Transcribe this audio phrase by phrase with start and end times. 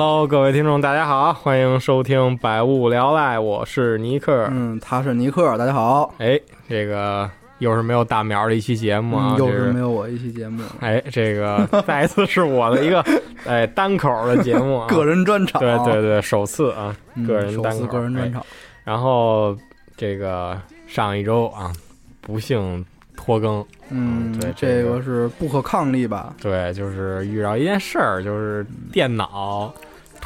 [0.00, 4.46] Hello，各位听众，大家好，欢迎收听《百物聊赖》，我是尼克。
[4.52, 6.14] 嗯，他是尼克，大家好。
[6.18, 6.38] 哎，
[6.68, 7.28] 这个
[7.58, 10.62] 又是没有大苗的一期节目啊，嗯、又是没有我一期节目。
[10.78, 13.04] 哎，这个再一次是我的一个
[13.44, 15.60] 哎单口的节目、啊，个人专场。
[15.60, 18.46] 对对对，首次啊，嗯、个人单口，个人专场、哎。
[18.84, 19.56] 然后
[19.96, 20.56] 这个
[20.86, 21.72] 上一周啊，
[22.20, 23.66] 不幸拖更。
[23.90, 26.32] 嗯，对，这个是不可抗力吧？
[26.40, 29.74] 对，就是遇到一件事儿，就是电脑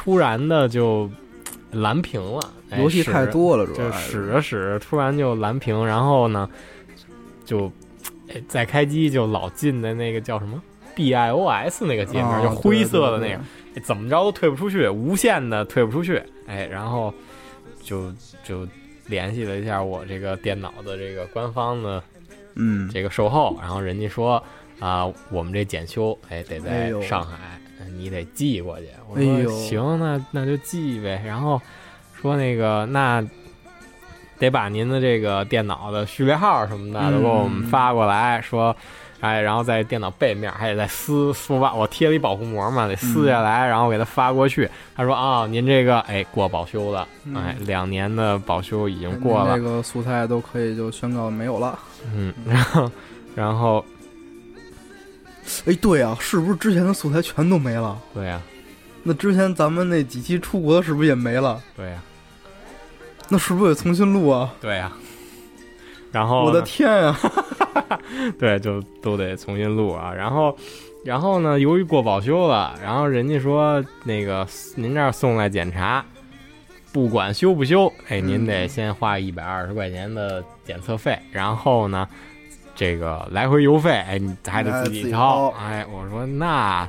[0.03, 1.09] 突然的就
[1.71, 6.49] 蓝屏了，哎、游戏太多了，主就要使着使着突然就蓝屏，然后呢，
[7.45, 7.71] 就
[8.27, 10.61] 哎再开机就老进的那个叫什么
[10.95, 17.13] ？BIOS 那个界面，啊、就灰色的那个，对对对怎么着都退不出去，无限的退不出去，哎，然后
[17.81, 18.11] 就
[18.43, 18.67] 就
[19.07, 22.03] 联系了一下我这个电脑的这个官方的。
[22.55, 24.35] 嗯，这个售后，然后人家说
[24.79, 27.52] 啊、呃，我们这检修，哎，得在哎上海，
[27.97, 28.87] 你得寄过去。
[29.09, 31.21] 我说、哎、行，那那就寄呗。
[31.25, 31.61] 然后
[32.19, 33.23] 说那个那
[34.39, 38.75] 得把您的这个电脑的序列号什么的都给我们发过来，嗯、说。
[39.23, 44.69] 哎，然后在电脑背面还得再撕撕吧，我贴了一保护膜嘛，得撕下来，嗯、然后给他发过去。
[44.97, 51.79] 他说啊，您这个哎过保修了，嗯、哎，两年的保修已经过了，这个素材都可以就宣告没有了。
[52.13, 52.91] 嗯，然 后
[53.33, 53.85] 然后，
[55.65, 57.99] 哎，对啊，是不是之前的素材全都没了？
[58.13, 58.41] 对呀、啊，
[59.03, 61.61] 那之前咱们那几期出国是不是也没了？
[61.75, 64.53] 对呀、啊，那是不是得重新录啊？
[64.61, 64.97] 对呀、啊，
[66.11, 67.17] 然后我的天呀！
[68.39, 70.13] 对，就都得重新录啊。
[70.13, 70.55] 然后，
[71.03, 76.05] 然后呢，由于过保修了，然后人家说那个您这儿送来检查，
[76.91, 82.07] 不管修不修，哎，您得先花一百二十块钱的检测费，然后呢，
[82.75, 85.49] 这个来回邮费，哎，你还得自己掏。
[85.59, 86.87] 哎，我说那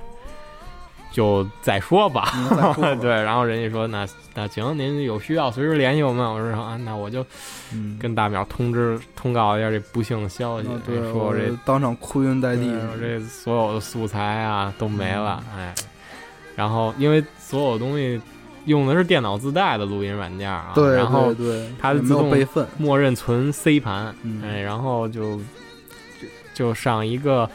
[1.12, 2.32] 就再说吧。
[2.34, 6.24] 嗯、 对，然后人家说那那行，您有需要随时联系我们。
[6.24, 7.24] 我说啊，那我就
[8.00, 15.74] 跟大淼通知、通告一下这不幸的消息，嗯、对说我这当场哭晕在地，我这所有的素材啊都没了，哎，
[16.56, 18.20] 然后因为所有东西
[18.64, 25.38] 用的是电脑自带的录音软件啊，对，然后对它自动备份，默认存 C 盘，嗯、哎，然后就
[26.54, 27.50] 就上一个。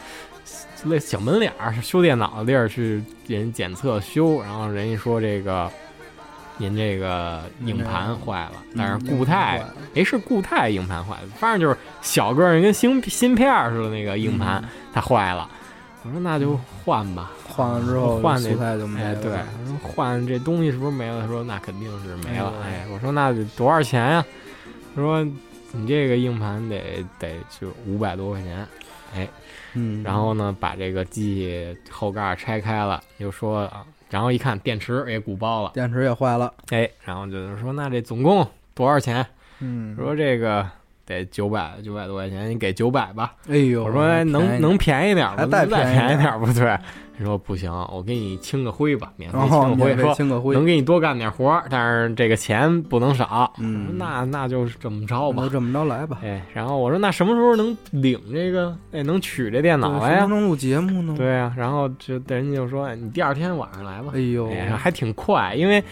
[0.84, 5.70] 类似小门脸儿修电脑的地儿去人检测修，然后人家说这个
[6.56, 9.62] 您这个硬盘坏了，嗯、但是固态，
[9.94, 15.46] 哎是固态硬盘坏了，反正就是小个儿跟芯芯片似的那个硬盘、嗯、它坏了。
[16.02, 19.10] 我说那就换吧，换了之后换那块就没了。
[19.10, 19.32] 哎，对，
[19.82, 21.20] 换这东西是不是没了？
[21.20, 22.54] 他说那肯定是没了。
[22.64, 24.24] 哎，我说那得多少钱呀？
[24.96, 25.22] 他说
[25.72, 28.66] 你这个硬盘得得就五百多块钱，哎。
[29.74, 39.24] 嗯，然后呢，把这个机器后盖拆开了，又说啊，然后一看电池也鼓包了，电池也坏了，哎，然后就是说那这总共多少钱？
[39.60, 40.66] 嗯，说这个
[41.04, 43.34] 得九百九百多块钱，你给九百吧。
[43.48, 45.46] 哎呦，我说能能便宜点吗？
[45.46, 46.78] 再便宜点不对？
[47.20, 53.52] 他说不行，我给你清个灰吧，免费清个灰，说清个灰，能给你多干点活，但是这个钱不能少。
[53.58, 56.18] 嗯，那那就是这么着吧，就这么着来吧。
[56.22, 58.74] 哎，然后我说那什么时候能领这个？
[58.92, 60.24] 哎，能取这电脑来呀？
[60.24, 61.14] 能录节目呢？
[61.14, 64.12] 对啊，然后就人家就说，哎，你第二天晚上来吧。
[64.14, 65.84] 哎呦，哎、还挺快，因为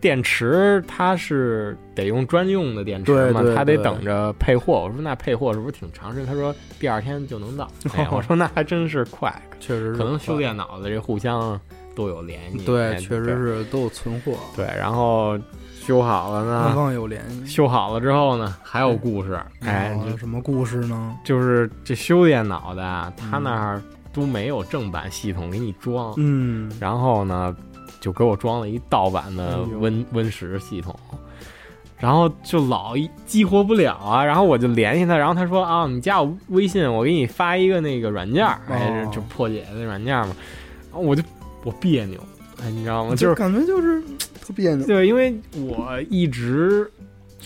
[0.00, 4.84] 电池它是得用专用的电池嘛，它得等着配货。
[4.84, 6.26] 我说那配货是不是挺长时间？
[6.26, 7.68] 他说第二天就能到。
[7.96, 11.58] 哎，我说那还真是快，确实可能修电脑的这互相
[11.94, 12.58] 都有联系。
[12.64, 14.34] 对，哎、确实是都有存货。
[14.54, 15.38] 对，然后
[15.80, 17.46] 修好了呢，双方有联系。
[17.46, 19.40] 修好了之后呢，还有故事。
[19.60, 21.16] 哎，有什么故事呢？
[21.24, 23.82] 就是这修电脑的，他那儿
[24.12, 26.12] 都没有正版系统给你装。
[26.16, 27.56] 嗯，然后呢？
[28.06, 30.94] 就给我装了一盗版的哎 Win Win 十系统，
[31.98, 32.94] 然后就老
[33.26, 34.24] 激活不了啊。
[34.24, 40.36] 然后我就联系他，然后他说啊，你加我微信，我给你发一个那个软件，哎，哦就破解的软件嘛。
[40.92, 41.22] 然后我就
[41.64, 42.20] 我别扭，
[42.62, 43.10] 哎，你知道吗？
[43.10, 44.00] 就是是感觉就是
[44.40, 44.86] 特别扭。
[44.86, 46.88] 对，因为我一直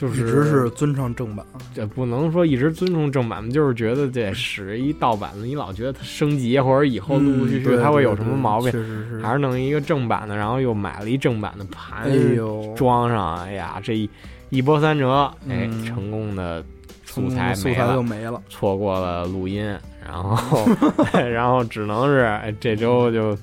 [0.01, 1.45] 就是一直是尊崇正版，
[1.75, 14.09] 这不能说一直尊崇正版，就是觉得这使一盗版的，你老觉得它升级或者以后陆陆续续它会有什么毛病，确实是，还是弄一个正版的，然后又买了一正版的盘，哎呦，装上，哎呀，这一
[14.49, 16.65] 一波三折，哎，嗯成功的
[17.05, 19.63] 素素材素材没了，就没了，错过了录音，
[20.03, 20.67] 然后
[21.13, 23.37] 然后只能是哎这周就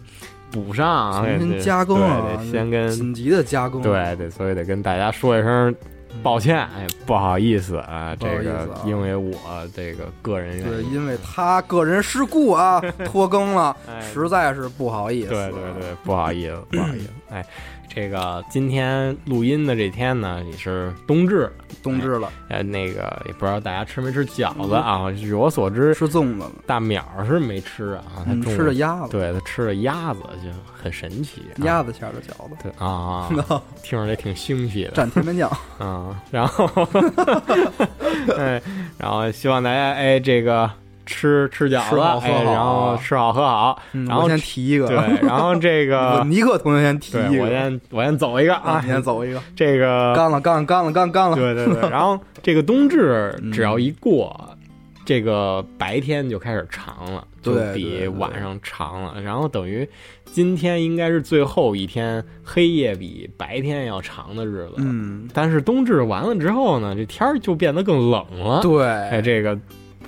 [0.52, 5.76] 补上，重新哎加工啊对，得先跟紧急的加工，对对，所以得跟大家说一声。
[6.24, 9.34] 抱歉，哎，不好意思啊，这个因为我
[9.76, 14.02] 这个个人原对，因，因为他个人事故啊， 拖更了，哎。
[14.14, 17.46] 实在是不好意思，对对对，不好意思，不好意思，哎，
[17.98, 21.52] 这这个今天录音的这天呢，也是冬至，
[21.82, 25.12] 冬至了，呃，那个也不知道大家吃没吃饺子啊？
[25.12, 31.42] 据我所知，吃粽子了，大淼是没吃啊，他嗯吃了鸭子，对他吃了鸭子，就很神奇。
[31.56, 33.28] 啊鸭子馅儿的饺子，对啊，
[33.82, 35.50] 听着也挺新奇的蘸甜面酱。
[35.80, 36.22] 啊。
[36.30, 36.70] 然后，
[38.38, 38.62] 哎，
[39.00, 40.70] 然后希望大家哎这个
[41.08, 43.82] 吃吃饺子，然后吃好喝好。
[43.94, 51.36] 嗯然后先提一个，对，然后这个 尼克同学先提我一个，我先我先走一个啊，你先走一个，这个干了，干了，干了，干干了。
[51.36, 54.56] 对对对， 然后这个冬至嗯只要一过，
[55.06, 59.20] 这个白天就开始长了，就比晚上长了。
[59.22, 59.88] 然后等于
[60.26, 68.60] 今天应该是最后一天，黑夜比白天要长的日子。，嗯，但是冬至完了之后呢，这天儿就变得更冷了。
[68.62, 69.58] 对，哎，这个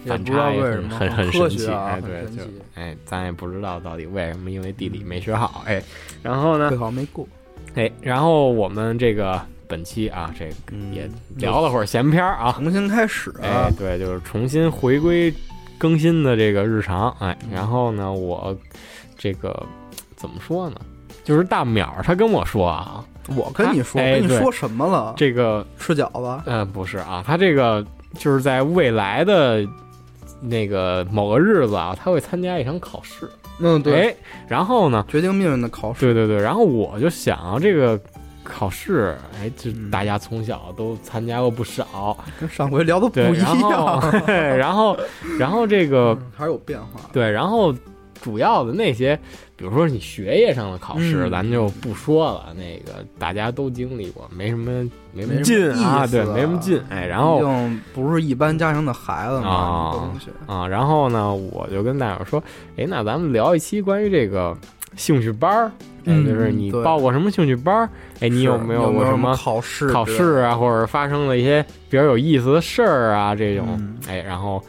[0.06, 1.68] 反差也很很很神奇。
[1.68, 2.44] 哎，对，就。
[2.76, 5.64] 哎，咱也不知道到底为什么，因为地理没学好。
[5.66, 5.82] 哎，
[6.24, 7.28] 然后呢最，好没过，
[7.76, 12.54] 哎，然后我们这个本期啊，这个嗯也聊了会儿闲篇儿啊。
[12.58, 15.34] 重新开始哎啊，，对，就是重新回归
[15.78, 18.56] 更新的这个日常，哎，嗯然后呢，我
[19.18, 19.66] 这个
[20.16, 20.80] 怎么说呢？
[21.26, 23.06] 就是大淼儿他跟我说啊，
[23.36, 25.14] 我跟你说，哎对跟你说什么了？
[25.18, 27.86] 这个吃饺子，呃不是啊，他这个
[28.18, 29.64] 就是在未来的
[30.42, 34.16] 那个某个日子啊，他会参加一场考试，嗯，对，哎，
[34.48, 38.00] 然后呢，决定命运的考试，对对对，然后我就想啊，这个
[38.44, 44.02] 考试，哎，这嗯大家从小都参加过不少，跟上回聊的不，一样，
[44.58, 44.98] 然后
[45.38, 46.18] 然后这个。
[46.20, 47.02] 嗯还是有变化。
[47.12, 47.76] 对，然后
[48.22, 49.18] 主要的那些，
[49.56, 54.84] 比如说你学业上的考试，嗯咱就不说了，那个大家都经历过，没什么
[55.14, 56.82] 没什么没劲啊，对，没什么劲。
[56.90, 60.12] 哎，然毕后竟不是一般家庭的孩子嘛，
[60.48, 62.44] 啊然后呢，我就跟大友说，
[62.78, 64.56] 哎，那咱们聊一期关于这个
[64.96, 65.72] 兴趣班儿，
[66.06, 67.90] 就是你报过什么兴趣班儿？
[68.20, 73.34] 哎，你有没有什过什么考试考试啊，或者发生了一些比较有意思的事儿啊？
[73.34, 74.62] 这种，嗯哎，然后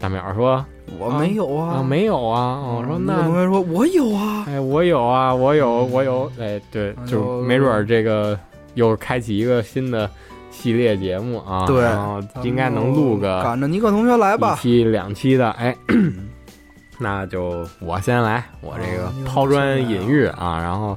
[0.00, 0.64] 大淼说
[0.98, 8.38] 我没有啊，啊，没有啊，我说嗯那同学说我有啊，哎，我有啊，我有，我有，哎，对，哎就呦没准儿这个
[8.74, 10.08] 又开启一个新的
[10.50, 14.56] 系列节目啊，对然后应该能录个赶着尼克同学来一吧。
[14.60, 15.76] 期两期的，哎，
[16.98, 20.96] 那就我先来，我这个抛砖引玉啊，然后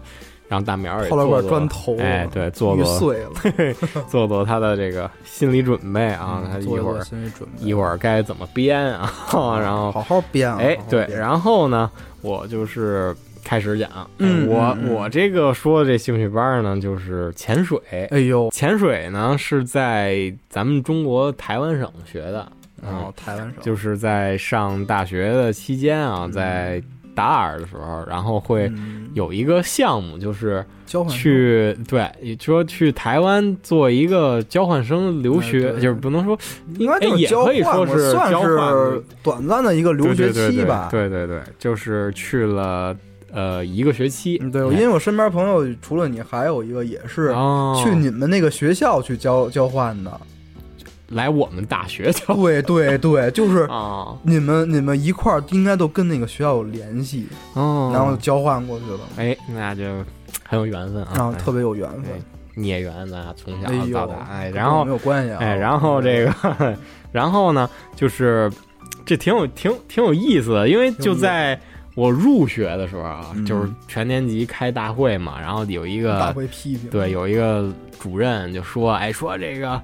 [0.51, 3.73] 让大苗也做做砖头，哎，对，做玉做碎了。
[4.11, 7.01] 做做他的这个心理准备啊，他一会儿
[7.57, 9.09] 一会儿该怎么编啊，
[9.61, 10.57] 然后好好编啊。
[10.59, 11.89] 哎对，然后呢，
[12.21, 13.15] 我就是
[13.45, 17.79] 开始讲，哎嗯我我这个说的这兴趣班呢，就是潜水。
[18.11, 22.51] 哎呦，潜水呢是在咱们中国台湾省学的，
[22.83, 23.53] 然后嗯，台湾省。
[23.61, 26.31] 就是在上大学的期间啊，嗯。
[26.33, 26.83] 在
[27.13, 30.65] 大二的时候，然后会嗯有一个项目，就是
[31.09, 36.37] 去对，也说去台湾做一个交换生留学，就是不能说
[36.77, 40.87] 应该就是交可以说是算交换是短暂的一个留学期吧。
[40.91, 42.95] 对对对就是去了
[43.31, 44.37] 呃一个学期。
[44.41, 50.21] 嗯，对，因为我身边朋友除了你，还有一个也是哦，去你们那个学校去交交换的。
[51.11, 59.83] 来我们大学教对对对，就是啊 你们你们一块儿应该都跟那个学校有联系，哦，然后交换过去了，哎，那就
[60.43, 62.11] 很有缘分啊，然后哎特别有缘分。
[62.53, 65.37] 孽缘，咱俩从小到大，哎，然后没有关系啊。
[65.39, 66.77] 哎，然后这个，
[67.09, 68.51] 然后呢，就是
[69.05, 71.57] 这挺有挺挺有意思的，因为就在
[71.95, 73.45] 我入学的时候啊，嗯。
[73.45, 79.81] 就是全年级开大会嘛，然后有一个大个会批评，对有一个主任就说，哎，说这个。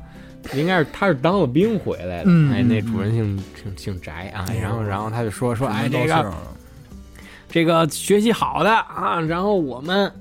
[0.54, 6.34] 应该是他是当了兵回来的，嗯哎，那嗯主人姓姓姓翟啊，然后然后他就说说，哎，这个
[7.50, 10.12] 这个学习好的啊，然后我们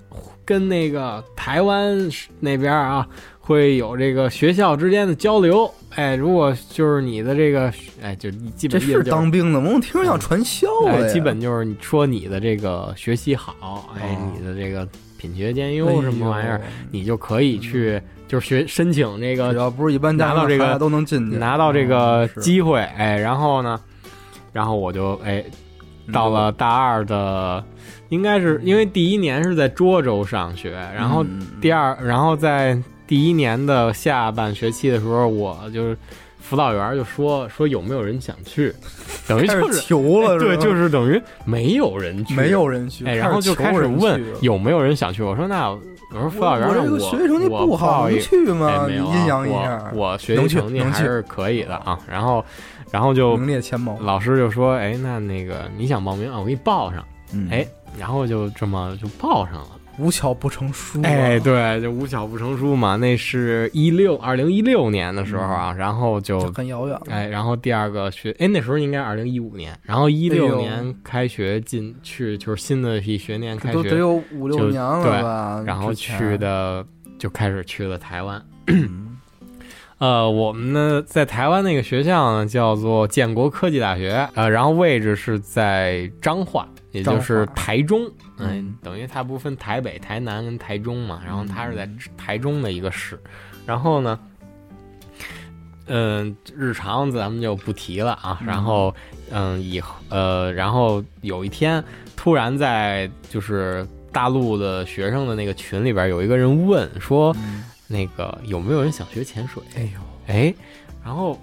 [0.45, 1.97] 跟那个台湾
[2.41, 3.07] 那边啊
[3.41, 5.71] 会有这个学校之间的交流。
[5.91, 9.71] 哎，如果就是你的这个，哎，就基本意思就是当兵的吗？
[9.75, 11.09] 我听着像传销的哎，呀。
[11.13, 23.81] 基本就是你说你的这个学习好，哎，哦你的这个品学兼哎优什么玩意儿，你就可以去就是学申请这个只要不是一般家拿到这个都能进去，拿到这个机会，哎，然后呢，
[24.53, 25.45] 然后我就哎
[26.13, 27.63] 到了大二的，
[28.09, 35.97] 应该是因为第一年是在涿州上学，然后嗯第二，然后在第一年的下半学期的时候，我就是
[36.41, 38.73] 辅导员就说说有没有人想去，
[39.29, 45.77] 等于就是求了，对，就是等于没有人去，没有人去，哎，然后就开始问有没有人想去，我说那
[46.13, 48.69] 我说辅导员，我这个学习成绩我不好，能去吗？
[48.69, 51.99] 哎，没有、啊，阴阳一下，我我学习成绩还是可以的啊。
[52.09, 52.45] 然后，
[52.91, 53.99] 然后就名列前茅。
[54.01, 56.39] 老师就说：“哎，那那个你想报名啊？
[56.39, 57.67] 我给你报上。”嗯哎，
[57.99, 59.71] 然后就这么就报上了。
[59.99, 61.09] 无巧不成书、啊。
[61.09, 62.97] 哎，，对，就无巧不成书嘛。
[62.97, 67.07] 那是一六二零一六年的时候啊，然后就很遥远了。
[67.09, 75.63] 哎，然后第二个学，哎，那时候应该二零一五年，然后一六年开学进去，就是新的一学年开学，都得有五六就年了对吧？
[75.67, 76.85] 然后去，的
[77.19, 78.43] 就开始去了台湾。
[78.67, 79.03] 嗯
[79.99, 88.05] 呃，我们呢在台湾那个学校呢叫做建国科技大学，呃，然后位置是在彰化，也就是台中，
[88.39, 93.19] 嗯嗯，等于它不分台北、台南跟台中嘛，然后它是在台中的一个市，
[93.67, 94.19] 然后呢。
[95.89, 98.39] 嗯，日常咱们就不提了啊。
[98.41, 98.93] 嗯然后，
[99.31, 101.81] 嗯，以后呃，然后有一天，
[102.17, 109.63] 突然在就是大陆的学生的那个群里边，有一个人问说，嗯那个有没有人想学潜水？
[109.77, 110.55] 哎呦，哎，
[111.05, 111.39] 然后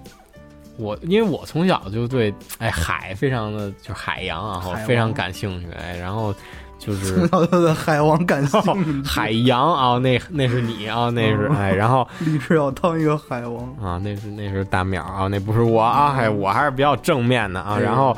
[0.76, 6.34] 我因为我从小就对哎海非常的就海洋啊，非常感兴趣，哎，然后
[6.78, 7.26] 就是
[7.72, 13.64] 海王感兴趣， 海洋啊，那那是你啊，那是哦哎，然后 立志要当一个海王。
[13.82, 18.16] 啊，那是那是大淼啊，那不是我啊，哎，我还是比较正面的啊，哎然后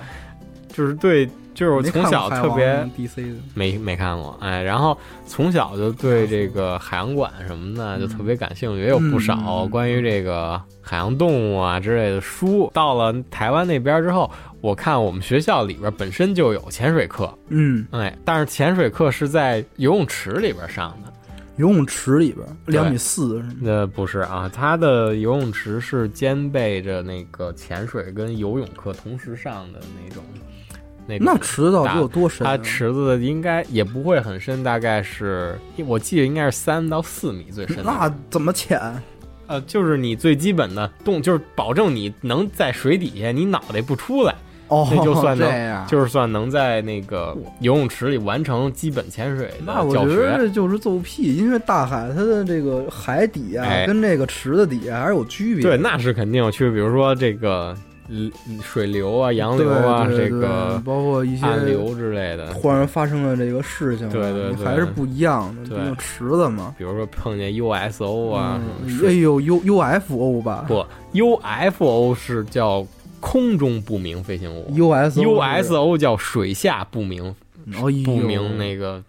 [0.73, 4.97] 就是对，就是我从小特别 DC 的，没没看过，哎，然后
[5.27, 12.71] 从小就对这个海洋馆什么的就特别感兴趣，也有不少嗯关于这个海洋动物啊之类的书。
[12.75, 21.13] 到了台湾那边之后，我看我们学校里边本身就有潜水课，嗯，哎，但是潜水课是在游泳池里边上的。
[21.57, 23.55] 游泳池里边对两米四是吗？
[23.63, 30.23] 那不是啊，它的游泳池是兼备着那个潜水跟游泳课同时上的那种，
[31.21, 32.57] 那池子到底有多深啊？
[32.57, 37.79] 它池子应该也不会很深，大概是我记得应该是三到四米最深。
[37.85, 38.81] 那怎么潜？
[39.47, 44.35] 呃，就是你最基本的动，就是保证你能在水底下，你脑袋不出来，
[44.67, 45.87] 哦，那就算 能。
[45.87, 49.95] 就是算能在那个游泳池里完成基本潜水那我。
[49.95, 55.63] 觉得这就是揍屁，因为大海它的这个海底啊，哎跟这个池子底下还是有区别。
[55.63, 56.73] 对，那是肯定有区别。
[56.73, 57.86] 比如说这个嗯
[58.63, 62.53] 水流啊、洋流啊，对对这个包括一些暗流之类的。
[62.55, 65.69] 忽然发生了这个事情啊，对对对还是不一样的。
[65.69, 72.87] 对毕竟池子嘛，比如说碰见 USO 啊，什么嗯哎呦 U UFO 吧不 UFO 是叫
[73.21, 74.71] 空中不明飞行物。
[74.73, 77.35] ，USO USO 叫水下不明
[77.75, 79.03] 哦不明那个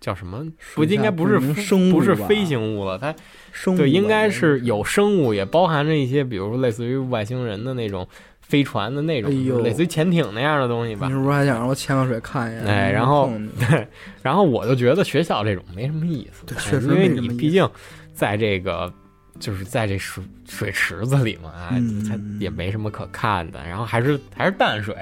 [0.00, 0.44] 叫什么？
[0.74, 3.14] 不应该不是生物不是飞行物了，它
[3.52, 8.06] 生物对应该是有生物，也包含着一些，比如说类似于外星人的那种
[8.40, 9.30] 飞船的那种
[9.62, 11.12] 类似于潜艇那样的东西吧你。
[11.12, 12.64] 是不是还想让我潜个水看一眼？
[12.64, 13.86] 哎然后对，
[14.22, 17.68] 然后我就觉得学校这种没什么意思，哎对确实因为你毕竟
[18.12, 18.92] 在这个
[19.38, 24.94] 就是在这水水池子里嘛，哎，嗯它也没什么可看的，然后还是还是淡水，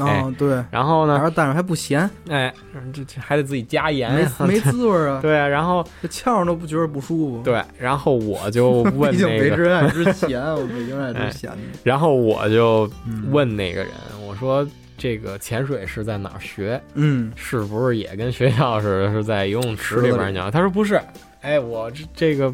[0.00, 2.52] 哦，对，然后呢，然后但是还不咸，哎，
[2.92, 4.12] 这这还得自己加盐
[4.46, 11.56] 没滋味啊，对啊，然后这呛着都不觉得不舒服。，对，然后我就 问那个，北京爱吃咸，我北京爱吃咸的。
[11.82, 13.90] 然后我就嗯问那个人，
[14.26, 14.66] 我说
[14.98, 16.80] 这个潜水是在哪儿学？
[16.94, 20.50] 嗯，是不是也跟学校似的，是在游泳池里边教？
[20.50, 21.00] 他说不是，
[21.40, 22.52] 哎，我这这个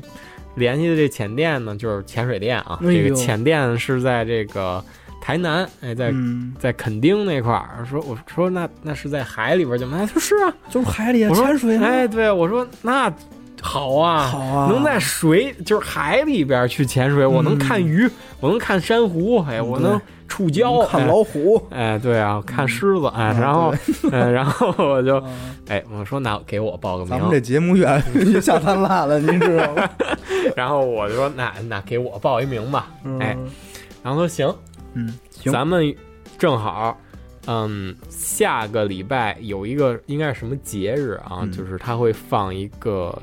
[0.55, 4.85] 联系的这潜店呢，就是潜水店啊，哎这个潜店是在这个
[5.23, 7.87] 台南，哎，在、嗯，在垦丁那块儿。
[7.89, 9.99] 说我说那那是在海里边教吗？
[10.01, 13.11] 他说是啊，就是海里啊潜水嘛哎，对，我说那
[13.63, 18.11] 好啊，好啊，能在水就是海里边去潜水，我能看鱼，
[18.41, 21.07] 我能看珊瑚，哎，嗯我能触礁，看哎。
[21.07, 23.75] 老虎，哎，对啊，看狮子，哎，嗯然后，
[24.11, 25.31] 哎，然后我就，啊
[25.69, 27.11] 哎，我说那给我报个名。
[27.11, 29.89] 咱们这，节目越来越下三滥了，您知道吗？
[30.57, 32.89] 然后我就说那那给我报一名吧，
[33.21, 33.49] 哎，嗯
[34.03, 34.53] 然后说行，
[34.95, 35.95] 嗯，行，咱们
[36.39, 36.97] 正好，
[37.47, 41.41] 嗯，下个礼拜有一个应该是什么节日啊？
[41.43, 43.17] 嗯就是他会放一个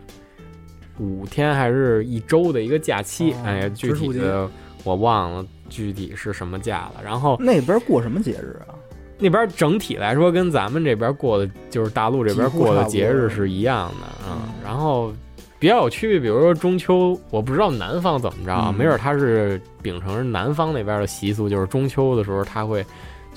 [0.98, 4.50] 五天还是一周的一个假期，哦哎，具体的
[4.84, 7.02] 我忘了具体是什么假了。
[7.04, 8.76] 然后那边过什么节日啊？
[9.22, 15.14] 那边整体来说跟咱们这边过的，就是大陆这边过的节日是一样的啊、嗯然后
[15.60, 22.86] 比较有区别，比如说中秋，我不知道南方怎么着啊，嗯没准他是秉承着南方那边的习俗，就是中秋的时候他会，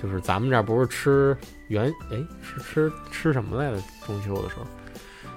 [0.01, 1.37] 就是咱们这儿不是吃
[1.67, 3.77] 元哎是吃吃什么来着？
[4.07, 4.65] 中秋的时候，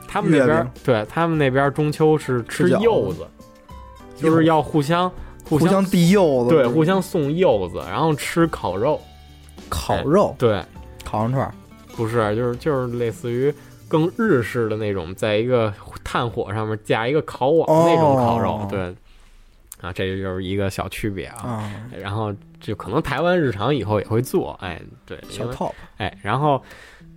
[0.08, 3.26] 他们那边对他们那边中秋是吃柚子，
[4.16, 5.12] 就是要互相
[5.44, 9.02] 互互相递柚子，对互相送柚子，然后吃烤肉，
[9.70, 10.64] 烤肉、对。
[11.04, 11.54] 烤羊串儿，
[11.96, 13.54] 不是，就是就是类似于
[13.88, 15.74] 更日式的那种，在一个
[16.04, 17.86] 炭火上面架一个烤网哦。
[17.88, 18.96] 那种烤肉，对，
[19.82, 21.42] 啊，这就是一个小区别啊。
[21.44, 26.62] 啊，然后就可能台湾日常以后也会做，哎，对，小 top，哎，然后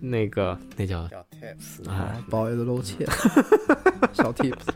[0.01, 1.85] 那个那叫小 tips，
[2.29, 3.05] 不好意思露怯，
[4.13, 4.69] 小 tips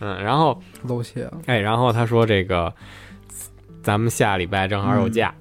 [0.00, 1.38] 嗯，然后露怯了。
[1.46, 2.72] 哎，然后他说这个
[3.82, 5.32] 咱们下礼拜正好有假，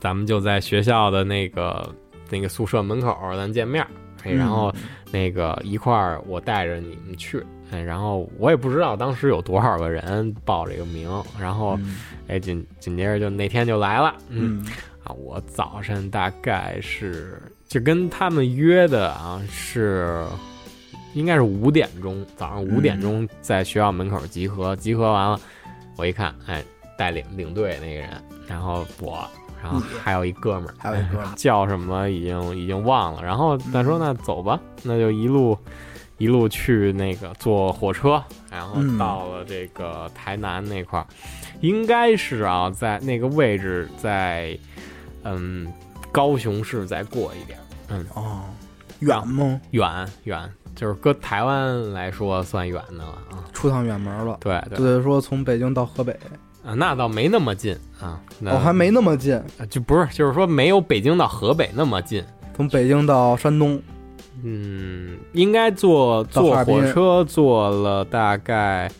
[0.00, 1.94] 咱们就在学校的那个
[2.30, 3.86] 那个宿舍门口咱见面
[4.34, 4.72] 然后
[5.10, 7.44] 那个一块儿我带着你们去。
[7.72, 11.96] 哎，然后我也不知道当时有多少个人报这个名，然后嗯
[12.28, 14.14] 哎紧紧接着就那天就来了。
[14.28, 20.24] 嗯嗯啊，我早晨大概是就跟他们约的啊，是
[21.14, 24.76] 应该是五点钟，早上五点钟在学校门口集合。
[24.76, 25.40] 集合完了，
[25.96, 26.62] 我一看，哎，
[26.96, 28.10] 带领领队那个人，
[28.46, 29.28] 然后我，
[29.66, 33.22] 然后还有一哥们儿，还有一哥们儿哎叫什么已经已经忘了。
[33.22, 35.58] 然后他说那走吧，那就一路。
[36.18, 38.12] 一路去那个坐火车，
[38.50, 41.06] 然后嗯到了这个台南那块儿，
[41.60, 44.58] 应该是啊，在那个位置在
[45.24, 45.70] 嗯，
[46.10, 47.58] 高雄市再过一点，
[47.88, 48.44] 嗯，哦，
[49.00, 49.60] 远吗？
[49.72, 53.44] 远远，就是搁台湾来说算远的了啊。
[53.52, 54.38] 出趟远门了。
[54.40, 56.18] 对对对，说从北京到河北，
[56.66, 62.24] 啊，那倒没那么近啊，那哦，还没那么近，就不是，就是说没有北京到河北那么近。
[62.56, 63.80] 从北京到山东，
[64.42, 68.90] 嗯，应该坐坐火车坐了大概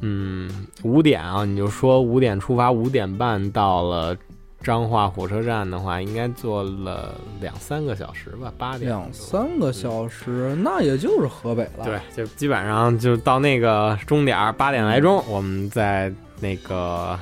[0.00, 0.50] 嗯
[0.82, 4.14] 五点啊，你就说五点出发，五点半到了
[4.60, 11.84] 彰化火车站的话，应该坐了两三个小时吧，八点两三个小时，那也就是河北了。
[11.84, 17.18] 对，就基本上就到那个终点儿八点来钟，我们在那个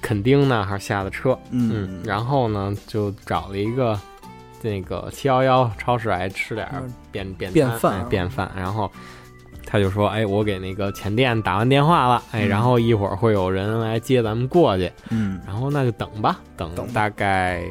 [0.00, 1.70] 垦丁那儿下的车，嗯。
[1.72, 3.98] 嗯，，然后呢就找了一个
[4.62, 6.68] 那个七幺幺超市来吃点
[7.10, 8.90] 便便便饭便饭，然后。
[9.68, 12.48] 他就说：“哎，我给那个前店打完电话了，哎，嗯。
[12.48, 17.64] 然后一会儿会有人来接咱们过去，嗯，然后那就等吧，等大概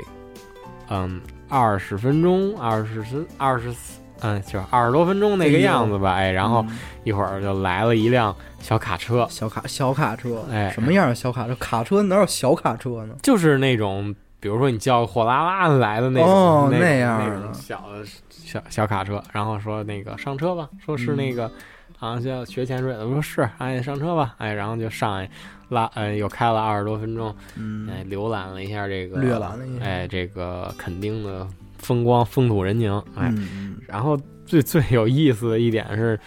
[0.89, 3.73] 嗯二十分钟，二十分二十
[4.19, 11.55] 嗯就二十多分钟那个样子吧，哎，然后嗯一会儿就来了一辆小卡车，小卡小卡车，哎什么样的小卡车？
[11.55, 13.15] 卡车哪有小卡车呢？
[13.23, 21.49] 就是那种，比如说你叫个货拉拉来的那种，那哦那样那的种小的小小卡车，然后说那个上车吧，说是那个、
[21.97, 25.29] 好像叫学潜水的，我说是，哎上车吧，哎，然后就上来
[25.69, 36.19] 拉，呃，又开了二十多分钟，嗯，哎，浏览了一下这个，略览了一下哎，这个垦丁的风光、风土人情，哎，嗯，然后最最有意思的一点是，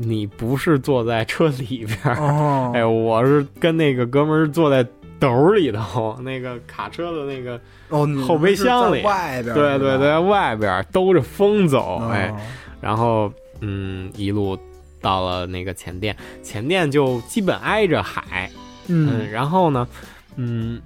[0.00, 9.02] 你不是坐在车里边儿，哦， 哎，我是跟那个哥们儿坐在斗里头，那个卡车的那个，哦，后备箱里。
[9.02, 12.32] 外边，对对对，外边儿兜着风走，哦，哎，
[12.80, 14.56] 然后嗯，一路
[15.00, 18.48] 到了那个前店，前店就基本挨着海，
[18.86, 19.88] 嗯，嗯，然后呢，
[20.36, 20.80] 嗯，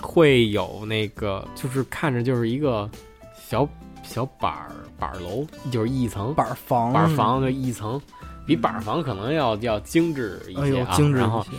[0.00, 2.90] 会有那个，就是看着就是一个
[3.36, 3.68] 小
[4.02, 8.00] 小板儿板儿楼，就是一层板儿房，板儿房，就一层，
[8.46, 10.94] 比板儿房可能要要精致一些啊。
[10.94, 11.56] 精致然后一些，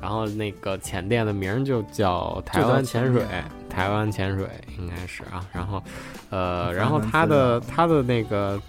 [0.00, 3.24] 然后那个浅店的名儿就叫台湾潜水
[3.68, 4.48] 台湾潜水
[4.78, 5.44] 应该是啊。
[5.52, 5.82] 然后，
[6.30, 8.60] 呃，然后翻它的资料它的那个。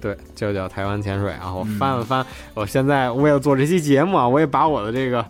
[0.00, 1.52] 对，就叫台湾潜水啊！
[1.52, 5.26] 我嗯翻了翻，我现在为了做这期节目啊，我也把我的这个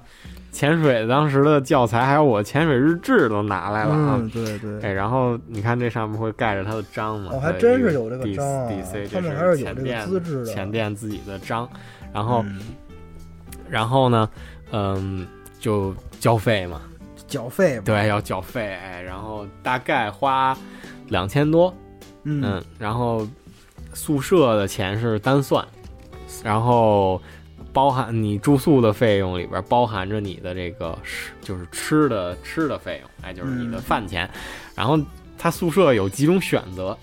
[0.50, 4.16] 潜水当时的教材，还有我潜水日志都拿来了啊。
[4.18, 7.30] 嗯，对对，哎，然后你看这上面会盖着他的章嘛？
[7.32, 10.46] 哦还真是有这个章啊 DC 他们这还是有这个资质的。
[10.46, 11.68] 前店自己的章，
[12.12, 12.60] 然后嗯。
[13.70, 14.28] 然后呢，
[14.72, 15.26] 嗯，
[15.60, 16.80] 就交费嘛，
[17.26, 20.56] 缴费吧，对，要缴费，哎，然后大概花
[21.08, 21.72] 两千多，
[22.24, 22.42] 嗯。
[22.42, 23.28] 嗯，然后
[23.92, 25.62] 宿舍的钱是单算，
[26.42, 27.20] 然后
[27.72, 34.28] 包含你住宿的费用里边包含着你的这个吃，就是吃的吃的费用，哎，就是你的嗯饭钱，
[34.74, 34.98] 然后
[35.36, 36.96] 他宿舍有几种选择，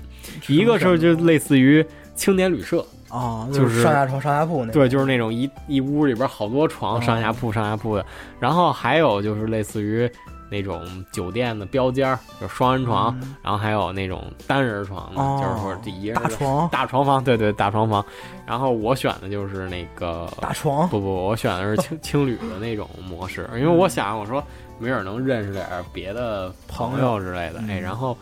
[0.47, 7.01] 一个是就类似于青年旅社，啊，就是上下床上下铺那个，对，就是那种一一屋里边好多床，哦。
[7.01, 8.05] 上下铺上下铺的。
[8.39, 10.09] 然后还有就是类似于
[10.55, 18.03] 那种酒店的标间儿，就双人床，嗯然后还有那种单人床的，哦就是说这一人大床大床房，对对，大床房。
[18.45, 24.41] 然后我选的就是那个大床，不不，我选的是青 青旅的那种模式，因为我想我说
[24.79, 28.17] 没准能认识点别的朋友之类的，嗯哎，然后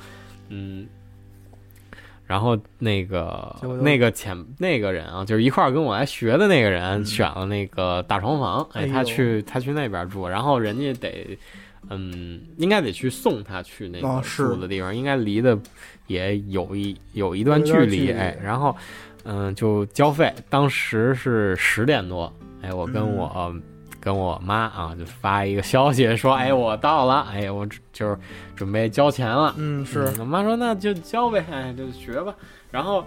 [0.50, 0.88] 嗯。
[2.26, 11.38] 然后那个就那个前那个人啊，就是一块儿跟我来学的那个人，嗯选了那个大床房，哎，他去他去那边住，然后人家得，
[11.89, 15.58] 嗯，应该得去送他去那个住的地方，应该离的
[16.08, 18.76] 也有一有一段距离，哎，然后
[19.24, 23.15] 嗯就交费，当时是十点多，哎，我跟嗯。
[23.15, 23.56] 我
[24.04, 28.17] 跟我妈啊就发一个消息说，哎，我到了，哎，我就是
[28.54, 29.56] 准备交钱了。
[29.58, 30.13] 嗯，是。
[30.19, 32.36] 我妈说那就交呗，哎，就学吧。
[32.69, 33.06] 然后，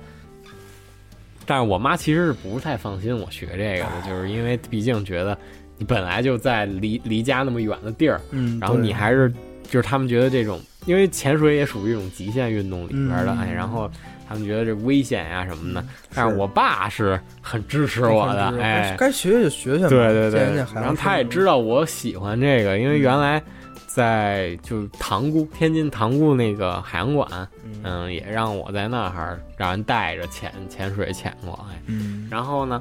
[1.45, 5.39] 但是我妈其实是不太放心我学这个的，就是因为毕竟觉得
[5.79, 9.33] 你本来就在离离家那么远的地儿，嗯，然后你还是
[9.65, 13.91] 就是他们觉得这种，因为潜水也属于一种极限运动里边的，嗯哎，然后
[14.29, 15.85] 他们觉得这危险呀什么的。
[16.15, 23.43] 但是我爸是很支持我的，哎，该学就学学嘛，对对对然后他也知道我喜欢这个，因为原来
[23.87, 27.29] 在就塘沽天津塘沽那个海洋馆，
[27.65, 32.81] 嗯嗯，也让我在那儿让人带着潜潜水潜过，哎，嗯然后呢，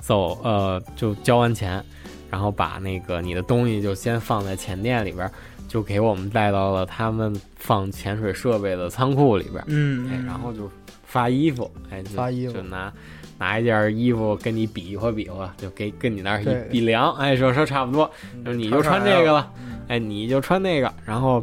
[0.00, 1.82] 走呃就交完钱，
[2.30, 5.32] 然后把那个你的东西就先放在前店里边儿，
[5.68, 10.70] 就给我们带到了他们放潜水设备的仓库里边儿，嗯，哎，然后就
[11.04, 12.54] 发衣服，哎，就发衣服。
[12.54, 12.92] 就拿
[13.38, 18.10] 拿一件衣服跟你比划比划，就给跟你那儿一比量，哎，说说差不多，
[18.44, 19.52] 就你就穿这个了，
[19.88, 21.42] 哎，你就穿那个，然后。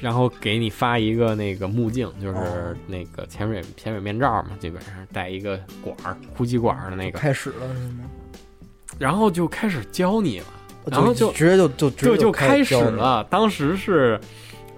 [0.00, 8.04] 然后给你发一个那个目镜，就是哦那个潜水潜水面罩嘛，基本上带一个管儿，呼吸管儿的那个，开始了是吗？
[8.98, 10.46] 然后就开始教你了，
[10.86, 13.22] 然后就直接就就就就开开始，了。
[13.30, 14.18] 当时是，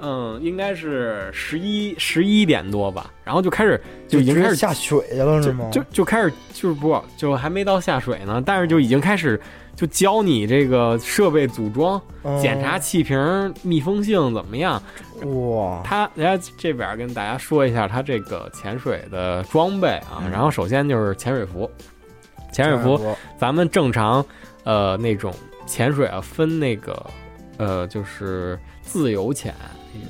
[0.00, 5.68] 嗯，应该是十一十一点多吧，然后就开始就已经开始下水去了是吗？
[5.70, 9.40] 就就开始就是不就还没到下水呢，但是就已经开始
[9.78, 14.82] 就教你这个设备组装、嗯检查气瓶密封性怎么样。
[15.22, 20.30] 哇，他人家这边跟大家说一下他这个潜水的装备啊，嗯。
[20.30, 21.70] 然后首先就是潜水服，
[22.52, 23.00] 潜水服
[23.38, 24.24] 咱们正常
[24.64, 25.32] 呃那种
[25.64, 27.06] 潜水啊分那个
[27.56, 29.54] 呃就是自由潜，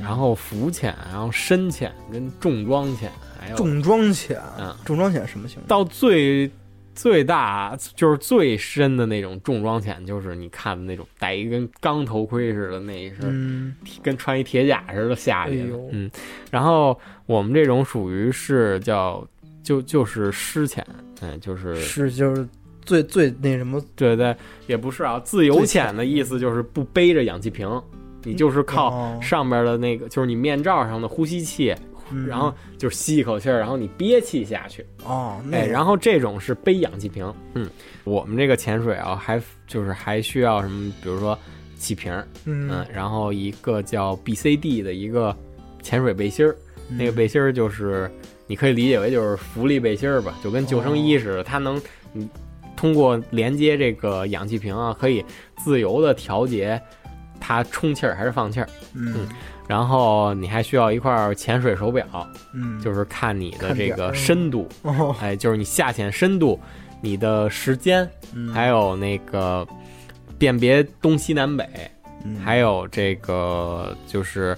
[0.02, 4.74] 然后浮潜，然后深潜跟重装潜，还有重装潜，嗯。
[4.86, 5.66] 重装潜什么情况？
[5.68, 6.50] 到最
[6.98, 16.10] 最大就是最深的那种重装潜，就是你看的那种戴一根钢头盔似的，那一身、嗯，跟穿一铁甲似的下去哎，嗯，
[16.50, 19.24] 然后我们这种属于是叫
[19.62, 20.84] 就就是湿潜，
[21.20, 22.44] 嗯，就是是就是
[22.84, 24.34] 最最那什么，对对，
[24.66, 27.80] 也不是啊，自由潜的意思就是不背着氧气瓶，
[28.24, 29.18] 你就是靠哦。
[29.22, 31.72] 上边的那个，就是你面罩上的呼吸器，
[32.10, 37.68] 嗯然后就是吸一口气儿，然后你憋气下去，哦，那哎，然后这种是背氧气瓶，嗯，
[38.04, 41.38] 我们这个潜水啊，还就是还需要什么，比如说
[41.76, 42.12] 气瓶，
[42.44, 45.36] 嗯嗯，然后一个叫 BCD 的一个
[45.82, 46.56] 潜水背心儿，
[46.88, 48.10] 那个背心儿就是
[48.46, 51.80] 你可以理解为就是浮力背心儿吧，就跟救生衣似的，它能
[52.12, 52.28] 你
[52.76, 55.24] 通过连接这个氧气瓶啊，可以
[55.56, 56.80] 自由的调节
[57.40, 58.68] 它充气儿还是放气儿。
[58.94, 59.28] 嗯
[59.68, 62.06] 然后你还需要一块潜水手表，
[62.54, 66.58] 嗯，就是看你的这个深度，哦，哎，就是你下潜深度、
[67.02, 68.48] 你的时间，嗯。
[68.48, 69.68] 还有那个
[70.38, 71.68] 辨别东西南北，
[72.24, 72.36] 嗯。
[72.42, 74.56] 还有这个就是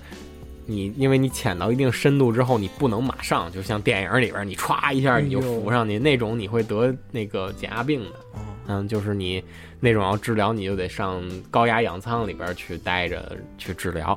[0.65, 8.11] 你，因为你潜到一定深度之后，你不能马上就像电影里边你歘一下你就浮上去，那种你会得那个减压病的。
[8.35, 8.47] 哦。
[8.69, 9.43] 嗯，就是你
[9.81, 11.21] 那种要治疗，你就得上
[11.51, 14.17] 高压氧舱里边去待着去治疗。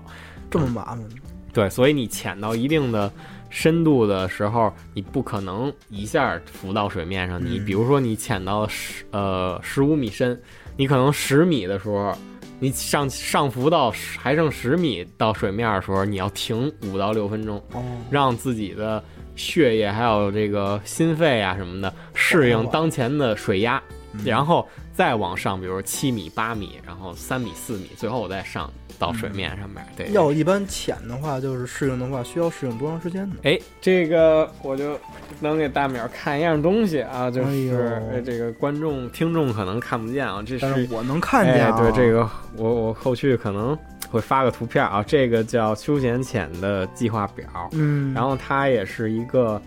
[0.53, 1.03] 这么麻烦，
[1.51, 3.11] 对，所以你潜到一定的
[3.49, 7.39] 深度的时候，你不可能一下浮到水面上。
[7.43, 7.65] 你嗯。
[7.65, 10.39] 比如说，你潜到十呃十五米深，
[10.75, 12.15] 你可能十米的时候，
[12.59, 19.03] 你上上浮到还剩十米到水面的时候，你要停五到六分钟，哦，让自己的
[19.35, 23.81] 血液还有这个心肺啊什么的适应当前的水压，
[24.13, 24.25] 嗯。
[24.25, 28.71] 然后再往上，比如七米、八米，然后三米、四米，最后我再上
[29.03, 29.85] 到水面上面。
[29.97, 33.35] 对，要一般浅的话，就是适应的话，需要适应多长时间呢？
[33.43, 34.97] 哎，这个我就
[35.41, 43.77] 能给大淼看一样东西啊，就哎是这个观众、听众可能看不见啊，这是是我能看见啊，哎，对这个我我后续可能
[44.09, 49.61] 会发个图片啊，这个叫休闲潜的计划表，嗯，然后它也是一个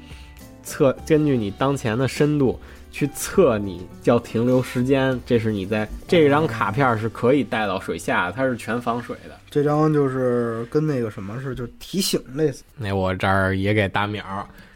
[0.63, 2.59] 测根据你当前的深度。
[2.97, 9.39] 去测你叫停留时间，这是你在这张卡片是可以带到水下的，它是全防水的。
[9.51, 12.65] 这张就是跟那个什么似的，就是提醒类似。
[12.75, 14.23] 那我这儿也给大淼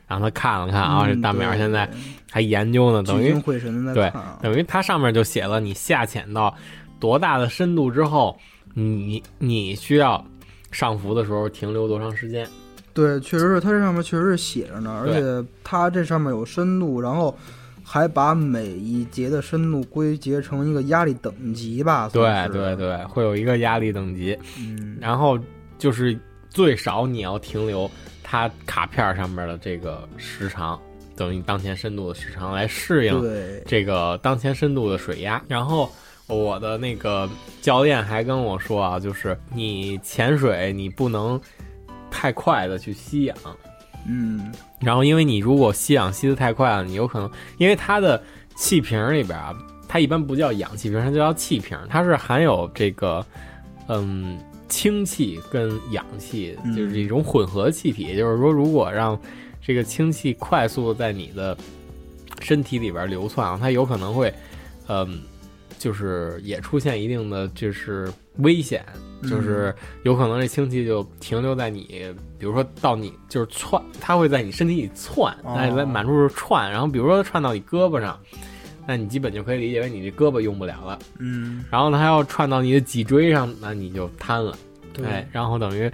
[0.06, 1.88] 让他看了看啊，嗯这大淼对现在
[2.30, 6.54] 还研究呢，等于会神的对等于它上面就写了你下潜到
[6.98, 8.38] 多大的深度之后，
[8.74, 10.22] 你你需要
[10.70, 12.46] 上浮的时候停留多长时间。
[12.92, 17.34] 对，确实是它这上面确实是写着呢，而且它这上面有深度，然后
[17.92, 22.08] 还把每一节的深度归结成一个压力等级吧。
[22.12, 22.22] 对
[22.52, 25.36] 对，对，会有一个压力等级，嗯，然后
[25.76, 26.16] 就是
[26.48, 27.90] 最少你要停留
[28.22, 30.80] 它卡片上面的这个时长，
[31.16, 33.20] 等于当前深度的时长来适应，
[33.66, 35.42] 这个当前深度的水压。
[35.48, 35.90] 然后
[36.28, 37.28] 我的那个
[37.60, 41.40] 教练还跟我说啊，就是你潜水你不能
[42.08, 43.36] 太快的去吸氧，
[44.06, 48.22] 嗯然后因为你如果吸氧吸得太快了，你有可能因为它的
[48.56, 49.54] 气瓶里边啊，
[49.88, 53.24] 它一般不叫氧气瓶，它就叫气瓶，它是含有这个
[53.88, 58.02] 嗯氢气跟氧气，嗯就是一种混合气体。
[58.04, 59.20] 也就是说，如果让
[59.60, 61.56] 这个氢气快速地在你的
[62.40, 64.32] 身体里边流窜啊，它有可能会
[64.88, 65.20] 嗯。
[65.78, 68.84] 就是也出现一定的就是危险，
[69.22, 72.04] 就是有可能这氢气就停留在你，
[72.40, 75.54] 比如说到你就是窜，它会在你身体里窜，哦。
[75.54, 78.18] 哎，在满处窜，然后比如说窜到你胳膊上，
[78.86, 80.98] 那你基本就可以理解为你这胳膊用不了了。
[81.18, 84.56] 嗯，然后呢它要窜到你的脊椎上，那你就瘫了，
[84.94, 85.06] 对。
[85.06, 85.92] 哎，然后等于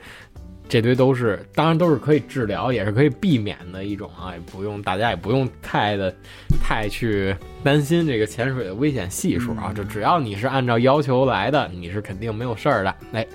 [0.69, 6.15] 这堆都是，当然都是可以治疗，也是可以避免的一种啊，也不用大家也不用太的
[6.63, 9.75] 太去担心这个潜水的危险系数啊，嗯。
[9.75, 13.27] 就只要你是按照要求来的，你是肯定没有事儿的，哎。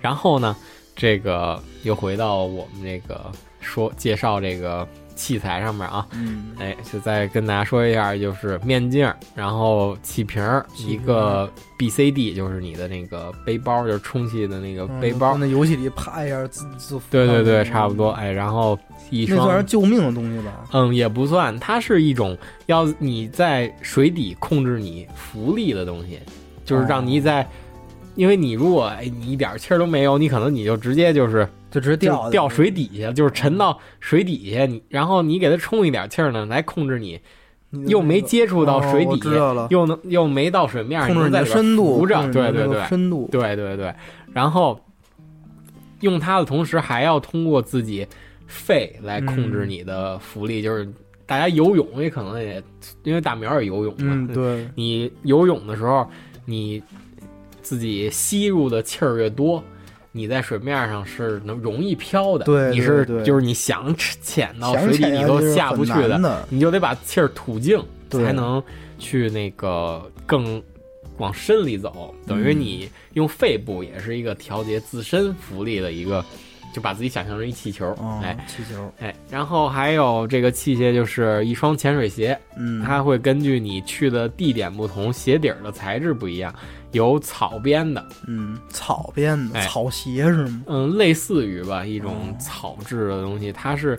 [0.00, 0.56] 然后呢，
[1.00, 4.86] 这个又回到我们这个说介绍这个
[5.16, 15.38] 器材上面啊，嗯哎，就再跟大家说一下，就是面镜，然后气瓶儿，一个 BCD，就是你的那个背包，就是充气的那个背包。
[15.38, 18.10] 嗯那游戏里啪一下自自对对对，差不多。
[18.10, 20.66] 哎，然后一双那算是，救命的东西吧？
[20.72, 22.36] 嗯，也不算，它是一种
[22.66, 26.18] 要你在水底控制你浮力的东西，
[26.66, 27.48] 就是让你在，
[28.20, 37.18] 因为你如果哎你一点气儿都没有，你可能你就直接就是就直接掉掉水底下，就是沉到水底下，你然后你给它充一点气儿呢，来控制你。
[37.86, 39.20] 又没接触到水底
[39.70, 43.94] 又能又没到水面，控制你的深度，对对对，深度，对对对，
[44.32, 44.76] 然后
[46.00, 48.04] 用它的同时，还要通过自己
[48.48, 50.84] 肺来控制你的浮力，就是
[51.26, 52.60] 大家游泳也可能也，
[53.04, 56.04] 因为大苗也游泳嘛，嗯，对，你游泳的时候，
[56.44, 56.82] 你
[57.62, 59.62] 自己吸入的气儿越多。
[60.12, 68.60] 你在水面上是能容易飘的，对你是就是你想潜到水底你都下不去的，你就得把气儿吐净，才能
[68.98, 70.60] 去那个更
[71.18, 72.12] 往深里走。
[72.26, 76.24] 等于嗯你用肺部也是一个调节自身浮力的一个，
[76.74, 86.52] 就把自己想象成一气球，哦哎，气球，哎，然后还有这个器械就是一双潜水鞋，嗯，它会根据你去的地点不同，鞋底儿的材质不一样，
[86.92, 90.62] 有草编的，嗯，草编的哎草鞋是吗？
[90.66, 93.98] 嗯，类似于吧一种哦草制的东西，它是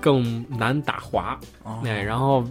[0.00, 2.44] 更难打滑，哦哎，然后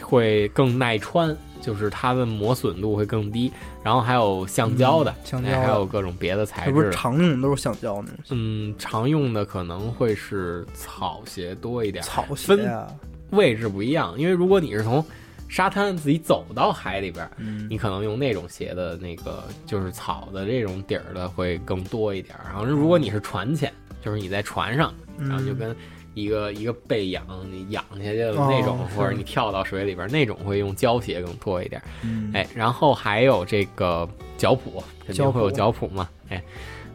[0.00, 3.52] 会更耐穿，就是它的磨损度会更低。
[3.84, 6.90] 然后还有橡胶的，嗯橡胶哎，还有各种别的材质不是。
[6.90, 12.86] 常用的都是橡胶那种嗯，常用的可能会是草鞋多一点，草鞋啊，
[13.30, 14.14] 位置不一样。
[14.18, 15.04] 因为如果你是从
[15.48, 17.28] 沙滩自己走到海里边
[17.68, 22.44] 你可能用那种鞋的那个就是草的这种底儿的会更多一点儿。
[22.44, 25.76] 然后如果你是船潜，就是你在船上，然后就嗯跟
[26.14, 31.80] 一个一个背仰你仰下去的哦那种，是或者你跳到水里边儿那种会用胶鞋更多一点。
[32.02, 36.08] 嗯，哎，然后还有这个脚蹼，肯定会有脚蹼嘛。
[36.28, 36.42] 哎，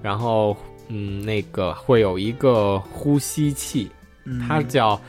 [0.02, 0.56] 然后
[0.90, 3.90] 嗯，那个会有一个呼吸器，
[4.26, 5.00] 嗯它叫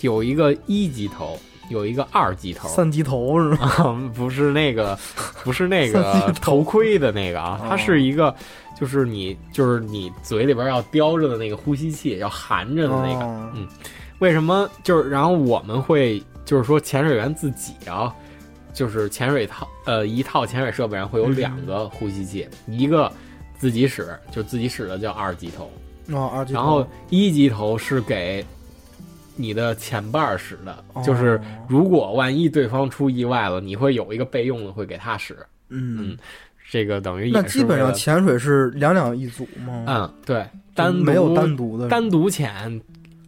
[0.00, 1.38] 有一个一级头，
[1.72, 2.68] 有一个二级头。
[2.68, 3.58] 三级头是吗？
[3.78, 4.96] 啊， 不是那个，
[5.42, 8.34] 不是那个头头盔的那个啊，它哦是一个，
[8.78, 13.24] 就是你就是你嘴里边要叼着的那个呼吸器，要含着的那个。
[13.24, 13.66] 哦嗯
[14.18, 14.70] 为什么？
[14.84, 18.14] 就是然后我们会就是说潜水员自己啊，
[18.72, 23.10] 就是潜水套呃一套潜水设备上会有嗯两个呼吸器，一个
[23.58, 25.68] 自己使，就自己使的叫二级头，
[26.12, 28.46] 哦，二级头，然后一级头是给
[29.36, 35.36] 你的前伴儿使的，哦就是如果万一对方出意外了，你会有一个备用的会给他使。
[35.68, 36.16] 嗯，
[36.70, 39.84] 这个等于也那基本上潜水是两两一组吗？
[39.86, 42.80] 嗯对，单独没有单独的，单独潜，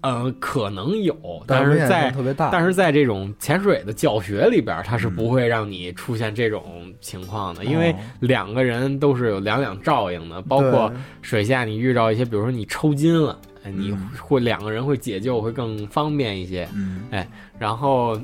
[0.03, 2.51] 呃可能有，但是在性特别大。
[2.51, 14.11] 但是在这种潜水的教学里边，它是不会让你出现这种情况的，因为哦两个人都是有两两照应的，包括水下你遇到一些，比如说你抽筋了，哎你嗯。
[14.20, 17.27] 会两个人会解救会更方便一些，嗯，
[17.59, 18.18] 然后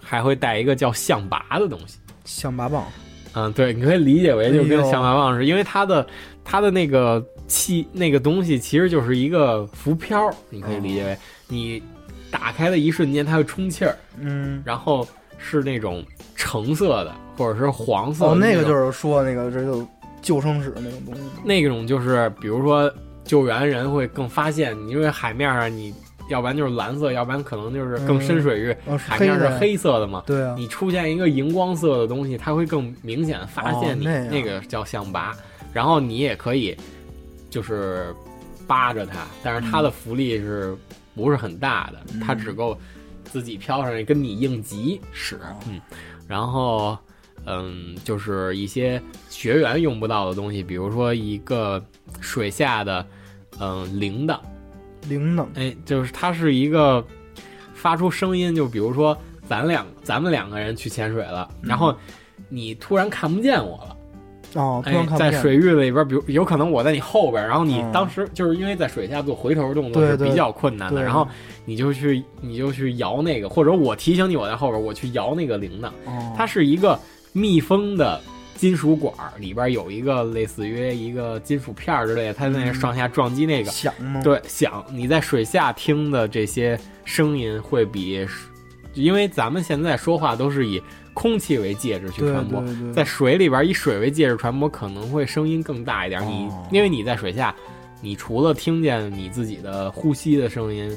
[0.00, 1.98] 还会带一个叫象拔的东西。
[2.24, 2.82] 象拔蚌，
[3.34, 6.06] 嗯，对，你可以理解为就跟象拔蚌似的，因为它的
[6.44, 11.16] 它的那个气那个东西其实就是一个浮漂，你可以理解为
[11.46, 11.82] 你
[12.30, 15.06] 打开的一瞬间它会充气儿，嗯，然后
[15.38, 19.86] 是那种橙色的或者是黄色的哦，那个就是说那个这就
[20.20, 22.92] 救生室那种东西，那种就是比如说
[23.26, 25.92] 救援人会更发现，你因为海面上你
[26.28, 30.22] 要不然就是蓝色，要不然可能就是更深水域，哦海面是，黑色的嘛。
[30.26, 35.36] 对啊，你出现一个荧光色的东西，它会更明显地发现你哦那个叫象拔，
[35.72, 36.76] 然后你也可以
[37.50, 38.14] 就是
[38.66, 40.76] 扒着它，但是它的浮力是
[41.14, 42.00] 不是很大的？
[42.14, 42.20] 嗯。
[42.20, 42.76] 它只够
[43.24, 45.56] 自己飘上去跟你应急使，哦。
[45.68, 45.80] 嗯，
[46.26, 46.98] 然后
[47.46, 51.82] 嗯，就是一些学员用不到的东西，比如说一个
[52.20, 53.06] 水下的
[53.60, 54.38] 嗯铃铛。
[55.08, 57.04] 铃铛，哎，就是它是一个
[57.74, 59.16] 发出声音，就比如说
[59.48, 61.94] 咱两咱们两个人去潜水了，然后
[62.48, 63.96] 你突然看不见我了，
[64.60, 64.82] 哦，
[65.16, 71.04] 在水域里边，比如有可能我在你后边，然后你嗯当时就是因为在水下做回头动作是比较困难的，对。
[71.04, 71.28] 然后
[71.64, 76.98] 你就去你就去摇那个，或者我提醒你我在后边，我去摇那个铃铛，哦，它是一个
[77.36, 78.20] 密封的。
[78.58, 88.26] 金属管儿里边有一个类似于一个金属片儿之类的，它那嗯上下撞击那个，响吗？，对，响你在水下听的这些声音会比，
[88.94, 96.26] 因为咱们现在说话都是以空气为介质去传播，对对，在水里边以水为介质传播，可能会声音更大一点。
[96.26, 97.54] 你哦因为你在水下，
[98.00, 100.96] 你除了听见你自己的呼吸的声音，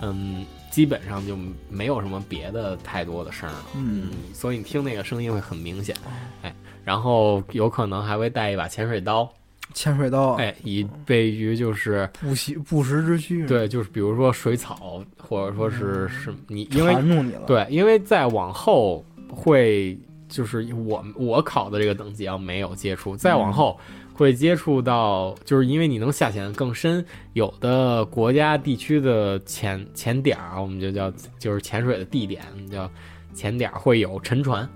[0.00, 0.44] 嗯，
[0.76, 1.34] 基本上就
[1.70, 3.64] 没有什么别的太多的声儿了。
[3.76, 5.96] 嗯，所以你听那个声音会很明显。
[6.04, 6.12] 哦，
[6.42, 9.26] 哎，然后有可能还会带一把潜水刀，
[9.72, 12.06] 潜水刀，哎，以备于就是。
[12.20, 23.80] 不时不时之需，，对，就是比如说水草，或者说是是你，因为缠住你了，，对，因为再往后会就是我我考的这个等级要没有接触，再往后
[24.16, 32.90] 会接触到，就是因为你能下潜更深，有的国家地区的潜潜点儿，我们就叫就是潜水的地点叫
[33.34, 34.66] 潜点儿，会有沉船，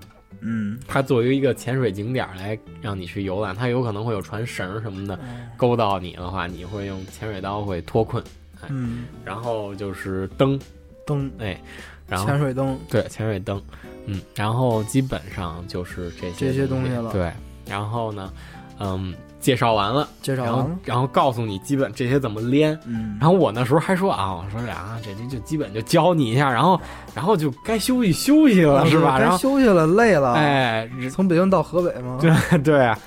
[0.41, 5.19] 嗯，它作为一个潜水景点儿来让你去游览，它有可能会有船绳儿什么的
[5.57, 8.23] 勾到你的话，你会用潜水刀会脱困，
[8.69, 10.59] 嗯，然后就是灯，
[11.03, 11.59] 灯，哎，
[12.07, 13.59] 然后潜水灯，对，潜水灯，
[14.05, 17.31] 嗯，然后基本上就是这些这些东西了对，
[17.65, 18.31] 然后呢，
[18.79, 22.79] 嗯，介绍完了，介绍完了，然后告诉你基本这些怎么连。
[22.85, 26.79] 嗯，然后我那时候还说啊，我说啊，这这就基本就教你一下，然后
[27.13, 29.17] 然后就该休息休息了，是吧？
[29.17, 32.17] 该然后休息了，累了，，哎，从北京到河北吗？
[32.21, 32.97] 对对啊，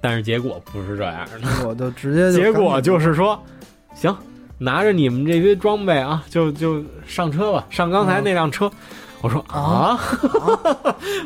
[0.00, 3.38] 但是结果不是这样的，我就直接就 结果就是说，
[3.94, 4.16] 行，
[4.58, 8.70] 拿着你们这些装备啊，就就上车吧，上刚才那辆车。
[9.22, 9.98] 我说啊，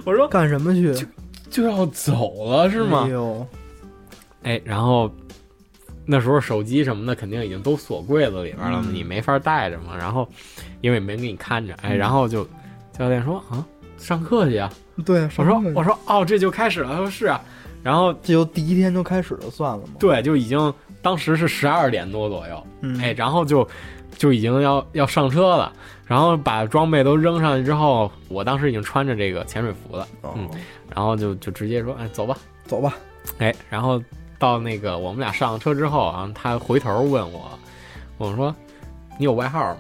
[0.05, 0.94] 我说 干什么去？
[0.94, 1.07] 就
[1.51, 3.46] 就要走了是吗哎？
[4.42, 5.11] 呦，哎，然后
[6.07, 9.96] 那时候手机什么的肯定已经都锁柜子里边了，嗯你没法带着嘛。
[9.96, 10.29] 然后
[10.81, 12.46] 因为没给你看着，哎，嗯然后就
[12.96, 13.64] 教练说啊，
[13.96, 14.70] 上课去啊。
[15.05, 16.90] 对，我说我说哦，这就开始了。
[16.90, 17.40] 他说是啊。
[17.83, 19.94] 然后这就第一天就开始了，算了吗？
[19.98, 23.66] 对，就已经当时是十二点多左右，嗯，哎，然后就
[24.18, 25.72] 就已经要要上车了。
[26.05, 30.50] 然后把装备都扔上去之后，我当时已经穿着这个潜水服了，哦嗯
[30.94, 32.37] 然后就就直接说，哎，走吧。
[32.66, 32.94] 走吧，
[33.38, 34.03] 哎，然后
[34.40, 37.48] 到那个我们俩上了车之后啊，他回头问我，
[38.18, 38.53] 我说
[39.18, 39.76] ：“你有外号吗？”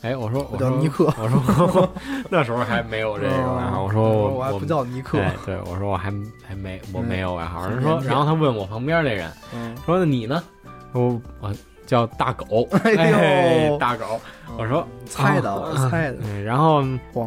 [0.00, 1.90] 哎，我说我叫尼克我说
[2.30, 6.04] 那时候还没有这个外号，我说我我还不叫尼克，哎，对我说我还
[6.46, 7.62] 还没我没有外号。
[7.66, 10.42] 嗯人说，然后他问我旁边那人嗯，说：“那你呢？”
[10.94, 11.52] 我我
[11.88, 14.20] 叫大狗， 哎呦大狗。
[14.56, 16.82] 我说猜的，啊我猜的，嗯，然后，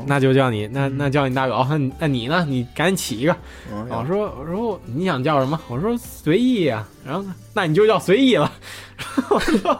[0.05, 1.65] 那就叫你，那那叫你大狗。
[1.69, 2.45] 那你那你呢？
[2.47, 3.35] 你赶紧起一个。
[3.71, 5.59] 嗯我说我说你想叫什么？
[5.67, 8.51] 我说随意啊、然后那你就叫随意了。
[9.29, 9.71] 我说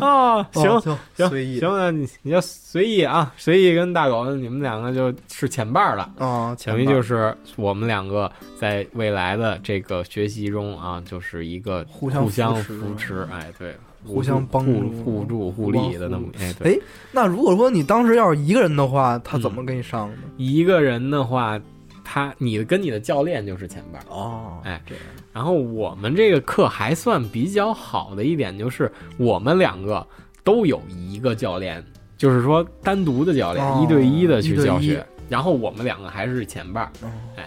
[0.00, 6.10] 啊，行哦行行，随意行，那你你就随意啊，随意跟大狗你们两个就是前伴儿了。
[6.18, 16.74] 啊，等于就是我们两个在未来的这个学习中啊，就是一个互相扶持，哎，对，互相帮助互助互利的那么互，哎，对。
[16.74, 16.80] 哎，
[17.12, 20.16] 那如果说你当时要是一个人的话，他嗯怎么给你上的？
[20.36, 21.60] 一个人的话，
[22.04, 24.04] 他你跟你的教练就是前伴儿。
[24.10, 30.06] 哦哎这样，然后我们这个课还算比较好的一点就是，我们两个
[30.42, 31.84] 都有一个教练，
[32.16, 35.04] 就是说单独的教练，哦一对一的去教学。
[35.28, 37.46] 然后我们两个还是前伴儿，哦哎，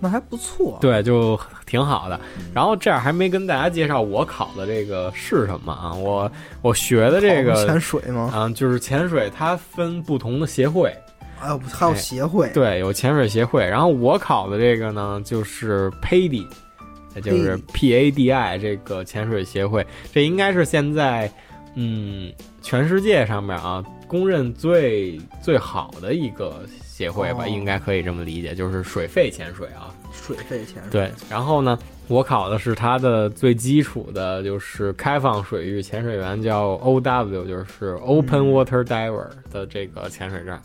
[0.00, 2.46] 那还不错，对，就挺好的嗯。
[2.54, 5.92] 然后这样还没跟大家介绍我考的这个是什么啊？
[5.94, 6.30] 我
[6.62, 8.30] 我学的这个潜水吗？
[8.34, 10.90] 啊，就是潜水，它分不同的协会，
[11.38, 13.64] 还有还有哎协会，对，有潜水协会。
[13.64, 16.46] 然后我考的这个呢，就是 PADI，
[17.14, 21.30] 也就是 PADI 这个潜水协会，这应该是现在
[21.74, 22.32] 嗯，
[22.62, 29.89] 全世界上面啊，公认最最好的一个协会吧，哦应该可以这么理解，就是水肺潜水啊。
[30.20, 30.90] 水费潜水。
[30.90, 40.58] 对，然后呢，我考的是它的最基础的，就是开放水域潜水员，叫 OW，就是 Open Water Diver 的这个潜水证。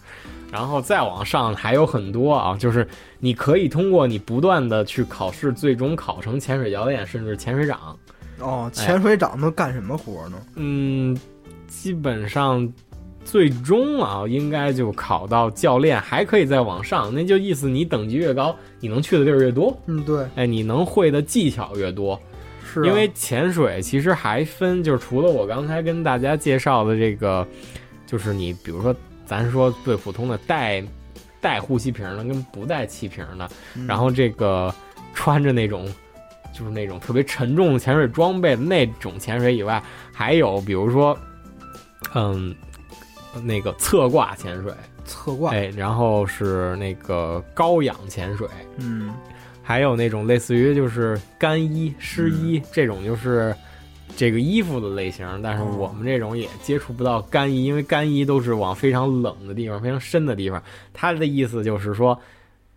[0.52, 2.88] 然后再往上还有很多啊，就是
[3.20, 7.98] 你可以通过你不断的去考试，最终考成潜水教练，甚至潜水长。
[8.40, 10.38] 哦，潜水长都干什么活呢？
[10.56, 11.18] 嗯，
[11.68, 12.72] 基本上
[13.26, 17.14] 最终啊，应该就考到教练，还可以再往上。
[17.14, 22.18] 那就意思你等级越高，你能去的地儿越多，嗯，对，哎，你能会的技巧越多。
[22.64, 27.46] 是啊因为潜水其实还分，就是除了我刚才跟大家介绍的这个，
[28.06, 28.96] 就是你比如说
[29.26, 30.84] 咱说最普通的带
[31.42, 34.74] 带呼吸瓶的跟不带气瓶的，嗯然后这个
[35.14, 35.86] 穿着那种
[36.54, 39.82] 就是那种特别沉重的潜水装备的那种潜水以外，
[40.14, 41.18] 还有比如说，
[42.14, 42.56] 嗯，
[43.44, 44.74] 那个侧挂潜水，
[45.06, 49.14] 侧挂，哎，然后是那个高氧潜水，嗯，
[49.62, 53.56] 还有那种类似于就是干衣、湿衣、这种，就是
[54.16, 55.28] 这个衣服的类型。
[55.44, 60.62] 但是哦我们这种也接触不到干衣，因为干衣都是往非常冷的地方、非常深的地方。
[60.94, 62.18] 他的意思就是说，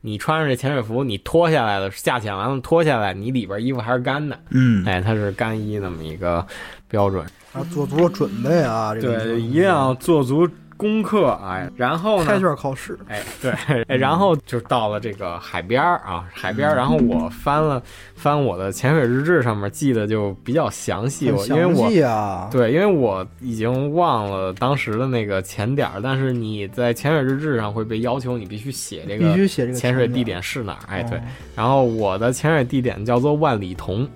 [0.01, 4.39] 你穿上这潜水服，你脱下来了，下潜完了脱下来，你里边衣服还是干的。
[4.51, 6.47] 嗯，哎，它是干衣那么一个
[6.89, 7.25] 标准。
[7.59, 11.31] 啊，做足了准备啊，这个对，一定要做足功课。
[11.43, 12.25] 哎，然后呢？
[12.25, 13.51] 开卷考试，哎，对，
[13.89, 16.75] 哎，然后就到了这个海边儿啊，海边儿。
[16.75, 17.83] 嗯然后我翻了
[18.15, 21.33] 翻我的潜水日志，上面记得就比较详细。
[21.33, 30.41] 我很因为我对，因为我已经忘了当时的那个潜点儿，但是你在潜水日志上会被要求你必须写这个必须写这个潜水地点。
[30.41, 30.79] 是哪儿。
[30.87, 31.23] 哎，对哦。
[31.57, 34.09] 然后我的潜水地点叫做万里桐，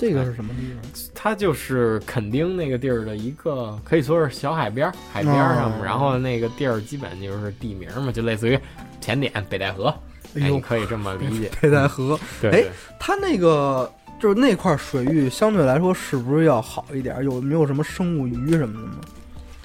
[0.00, 1.10] 这个是什么地方？
[1.14, 5.70] 它就是垦丁那个地儿的一个，可以说是小海边儿，海边儿上。
[5.70, 8.58] 哦然后那个地儿基本就是地名嘛，就类似于
[9.00, 9.94] 前点北戴河，
[10.34, 11.50] 哎，可以这么理解。
[11.60, 17.22] 北戴河，对，哎对它那个就是那块水域相对来说是不是要好一点？
[17.24, 18.96] 有没有什么生物鱼什么的吗？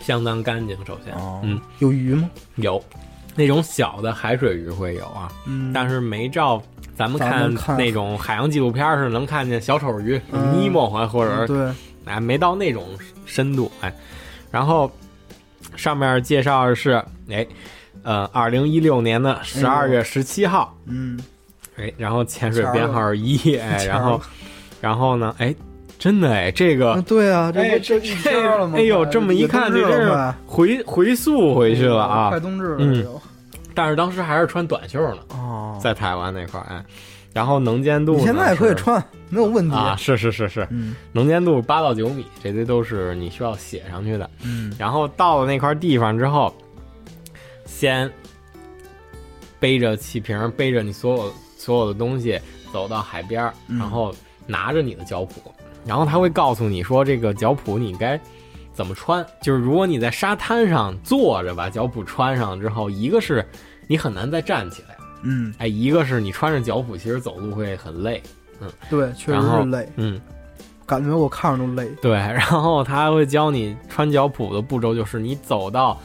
[0.01, 0.77] 相当干净。
[0.85, 2.29] 首先，哦嗯，有鱼吗？
[2.55, 2.83] 有
[3.35, 6.61] 那种小的海水鱼会有啊，嗯，但是没照
[6.95, 11.71] 咱们看们看那种海洋纪录片儿似的，能看见小丑鱼、嗯尼莫啊，或者是对，
[12.05, 12.85] 哎，没到那种
[13.25, 13.93] 深度，哎，
[14.49, 14.89] 然后
[15.75, 17.45] 上面介绍的是，哎，
[18.03, 21.19] 呃，二零一六年的十二月十七号，嗯，
[21.75, 24.21] 哎，然后潜水编号是一，哎，然后，
[24.79, 25.53] 然后呢，哎，
[25.99, 28.77] 真的哎，这个啊对啊，这哎这不一天了吗？
[28.77, 33.21] 哎呦快这么一看也冬至这真是快回回溯回去了啊快，冬至了嗯这就
[33.75, 36.83] 但是当时还是穿短袖呢，哦，在台湾那块儿，哎，
[37.33, 39.75] 然后能见度你现在也可以穿，没有问题。
[39.75, 40.95] 啊，是是是是，嗯。
[41.11, 44.29] 能见度八到九米，这些都是你需要写上去的。
[44.43, 44.73] 嗯。
[44.79, 46.55] 然后到了那块地方之后，
[47.65, 48.09] 先
[49.59, 52.39] 背着气瓶，背着你所有所有的东西
[52.71, 54.15] 走到海边然后
[54.47, 55.31] 拿着你的脚蹼，
[55.85, 58.19] 然后他会告诉你说这个脚蹼你该
[58.75, 59.25] 怎么穿。
[59.41, 63.43] 就是如果你在沙滩上坐着把脚蹼穿上之后，一个是
[63.87, 68.21] 你很难再站起来，嗯，哎，一个是你穿着脚蹼其实走路会很累，
[68.59, 70.21] 嗯对，确实是累，嗯。
[70.87, 71.89] 感觉我看着都累。
[71.99, 75.99] 对， 然后他还会教你穿脚蹼的步骤，就是你走到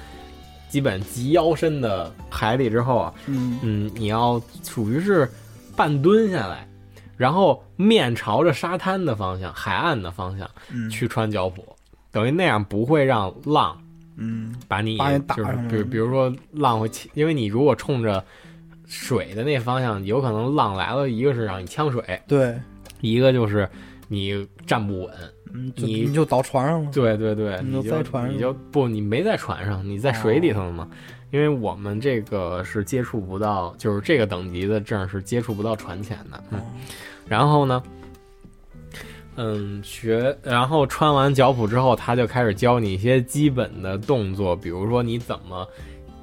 [0.70, 5.30] 基本及腰深的海里之后啊，嗯嗯，你要属于是
[5.76, 6.66] 半蹲下来，
[7.14, 11.62] 然后面朝着沙滩的方向、海岸的方向嗯去穿脚蹼，
[12.10, 13.76] 等于那样不会让浪
[14.16, 18.22] 嗯把你把你打就是上来比如比如说浪会起，因为你如果冲着
[18.86, 22.58] 水的那方向，有可能浪来了，一个是让你呛水，对，
[23.00, 23.68] 一个就是
[24.08, 25.14] 你站不稳。
[25.52, 26.90] 嗯，你你就倒船上了。
[26.92, 30.88] 对对对，你你就在船上你就不，你没在船上，你在水里头呢嘛。
[31.32, 36.42] 因为我们这个是接触不到，就是这个等级的证是接触不到船潜的。
[36.50, 36.60] 嗯，
[37.26, 37.82] 然后呢，
[39.42, 45.66] 嗯，学，然后穿完脚蹼之后，他就开始教你一些基本的动作，比如说你怎么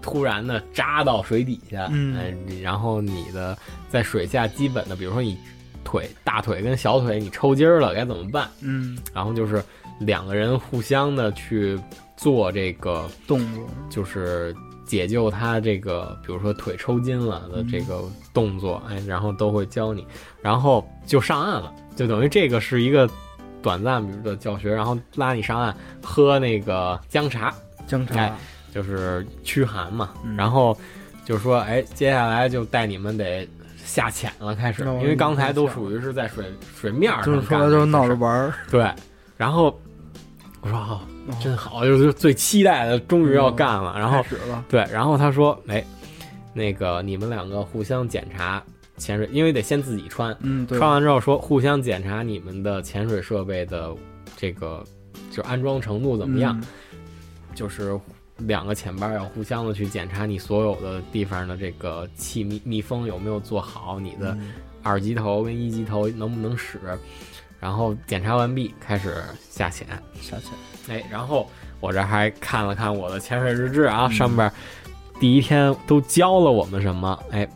[0.03, 2.15] 突然的扎到水底下，嗯
[2.61, 3.57] 然后你的
[3.89, 5.35] 在水下基本的，比如说你
[5.83, 8.47] 腿大腿跟小腿你抽筋儿了该怎么办？
[8.61, 9.63] 嗯，然后就是
[9.99, 11.79] 两个人互相的去
[12.15, 13.67] 做这个，动作。
[13.89, 14.55] 就是
[14.87, 18.01] 解救他这个，比如说腿抽筋了的这个
[18.33, 20.07] 动作，哎，然后都会教你，
[20.41, 23.07] 然后就上岸了，就等于这个是一个
[23.61, 27.53] 短暂比如的教学，然后拉你上岸喝那个姜茶，
[27.85, 28.33] 姜茶哎，
[28.73, 30.75] 就是驱寒嘛，嗯然后
[31.23, 33.47] 就说，哎，接下来就带你们得。
[33.85, 36.43] 下潜了，开始，哦因为刚才都属于是在水
[36.75, 38.53] 水面上就是说就是闹着玩儿。
[38.69, 38.91] 对，
[39.37, 39.79] 然后
[40.67, 40.99] 我说哦，
[41.41, 43.97] 真好，就是最期待的，终于要干了。
[43.97, 44.23] 然后
[44.67, 45.81] 对，然后他说，哎，
[46.53, 48.61] 那个你们两个互相检查
[48.97, 53.95] 潜水，因为得先自己穿，嗯，对，穿完之后说互相检查你们的潜水设备的
[54.35, 54.83] 这个
[55.31, 56.67] 就安装程度怎么样，嗯。
[57.55, 57.97] 就是
[58.39, 64.53] 两个潜班要互相的去检查你所有的地方的这个气密密封有没有做好，你的嗯。
[64.83, 66.79] 二级头跟一级头能不能使，
[67.59, 69.87] 然后检查完毕开始下潜。
[70.21, 71.49] 下潜，哎，然后
[71.79, 74.11] 我这还看了看我的潜水日志啊，嗯。
[74.11, 74.51] 上边
[75.19, 77.17] 第一天都教了我们什么？
[77.31, 77.47] 哎，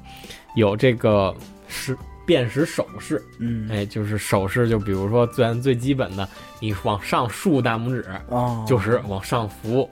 [0.55, 1.35] 有这个
[1.67, 6.27] 是辨识手势，嗯，哎，就是手势，就比如说最最基本的，
[6.59, 9.89] 你往上竖大拇指，哦，就是往上浮，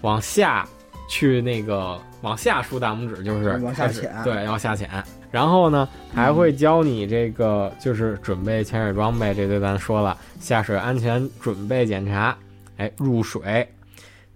[0.00, 0.66] 往下
[1.08, 4.88] 去那个往下竖大拇指就是往下潜对，要下潜。
[5.30, 12.36] 然后呢，还会教你这个就是准备潜水装备，这个咱说了，下水安全准备检查，
[12.76, 13.66] 哎，入水。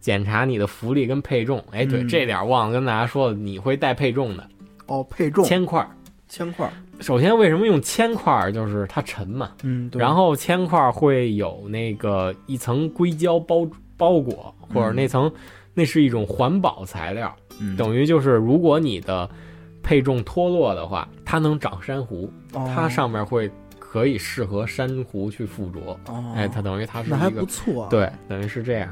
[0.01, 4.47] 检查你的浮力跟配重，哎，对，嗯这点忘了跟大家说了，你会带配重的
[4.87, 5.89] 哦，配重铅块儿。
[6.29, 8.53] 铅块儿，首先，为什么用铅块儿？
[8.53, 13.67] 就是它沉嘛，嗯，对，然后铅块会有那个一层硅胶包
[13.97, 15.33] 包裹，或者那层，
[15.79, 19.31] 那是一种环保材料，嗯等于就是如果你的
[19.81, 23.49] 配重脱落的话，它能长珊瑚，哦它上面会
[23.79, 25.81] 可以适合珊瑚去附着。
[26.13, 28.89] 哦，哎，它等于它是那还一个不错啊，，对，等于是这样。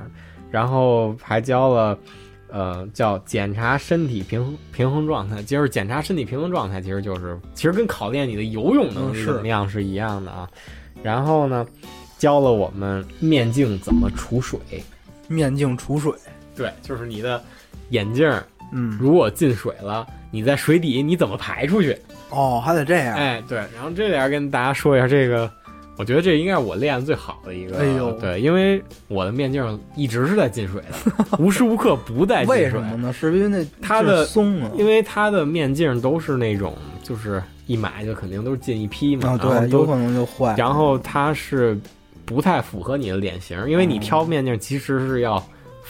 [0.51, 1.99] 然后还教了。
[2.49, 10.49] 呃，叫检查身体平衡平衡状态，就是检查身体平衡状态，其实就是其实跟考验你的游泳能力怎么样是一样的啊。
[11.03, 11.66] 然后呢，
[12.18, 14.61] 教了我们面镜怎么储水，
[15.26, 16.12] 面镜储水，
[16.57, 17.42] 对，就是你的
[17.90, 18.42] 眼镜儿
[18.72, 21.96] 嗯，如果进水了，你在水底你怎么排出去？
[22.30, 25.50] 哦，还得这样，哎，对，然后这点跟大家说一下这个。
[25.98, 32.64] 我觉得这应该是我练的最好的一个，哎呦对，因为我的面镜一直是在进水的， 无时无刻不在进水。
[32.64, 33.11] 为什么呢？
[33.11, 41.78] 是因为那它的松啊，因为它的面镜都是那种，就是一买就肯定都是进一批嘛，对，有可能就坏，然后它是
[42.26, 45.42] 不太符合你的脸型，因为你哦挑面镜其实是要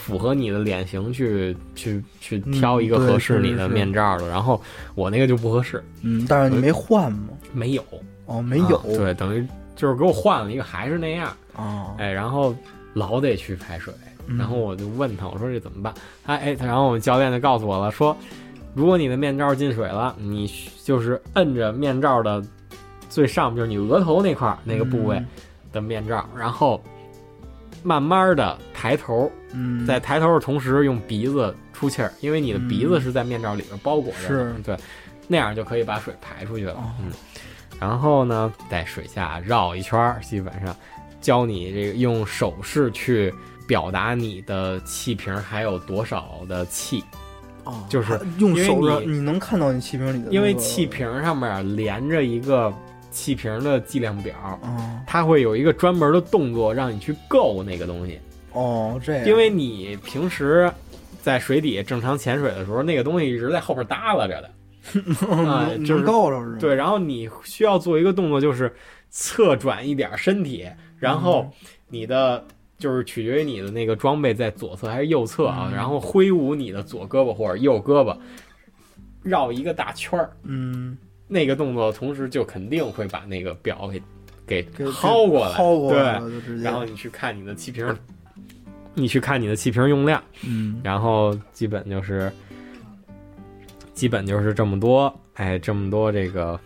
[0.07, 4.29] 符合你的脸型去去去嗯挑一个合适你的面罩的。
[4.29, 4.61] 然后
[4.95, 7.29] 我那个就不合适，嗯，但是你没换吗？
[7.51, 7.83] 没有，
[8.25, 9.45] 哦，没有啊，对，等于
[9.75, 12.55] 就是给我换了一个还是那样，哦，哎，然后
[12.93, 13.93] 老得去排水。
[14.29, 15.93] 嗯然后我就问他，我说这怎么办？
[16.25, 18.15] 他哎，他然后我们教练就告诉我了，说
[18.73, 20.49] 如果你的面罩进水了，你
[20.83, 22.43] 就是摁着面罩的
[23.09, 25.27] 最上面，就是你额头那块儿那个部位嗯
[25.71, 26.81] 的面罩，然后
[27.83, 34.55] 慢慢的抬头，嗯，在抬头的同时用鼻子出气儿，因为你的鼻子嗯是在面罩里边包裹着的，是。
[34.63, 34.77] 对，
[35.27, 36.73] 那样就可以把水排出去了。
[36.73, 36.91] 哦。
[36.99, 37.11] 嗯，
[37.79, 40.75] 然后呢，在水下绕一圈儿，基本上
[41.21, 43.33] 教你这个用手势去
[43.67, 47.03] 表达你的气瓶还有多少的气，
[47.63, 52.73] 哦，就是用手你你能看到你气瓶里的那个，因为气瓶上面连着一个
[53.11, 54.35] 气瓶的计量表。
[54.63, 58.19] 哦它会有一个专门的动作让你去够那个东西，
[58.51, 60.69] 哦这样，因为你平时
[61.21, 64.51] 在水底正常潜水的时候，那个东西一直在后边耷拉着的。
[65.27, 66.57] 啊能就是够着是吗？
[66.59, 68.73] 对，然后你需要做一个动作，就是
[69.09, 70.65] 侧转一点身体，
[70.97, 71.49] 然后
[71.89, 72.41] 你的
[72.77, 78.15] 就是取决于你的那个装备在左侧还是右侧啊，嗯然后挥舞你的左胳膊或者右胳膊，
[79.23, 80.97] 绕一个大圈儿，嗯，
[81.27, 84.01] 那个动作同时就肯定会把那个表给
[84.45, 87.85] 给给薅过来，薅过来对，然后你去看你的气瓶，
[88.95, 92.31] 你去看你的气瓶用量，嗯，然后基本就是，
[93.93, 96.59] 基本就是这么多，哎，这么多这个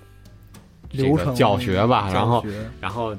[0.91, 2.45] 这流程个教学吧，然后
[2.79, 3.15] 然后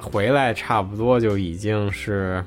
[0.00, 2.44] 回来差不多就已经是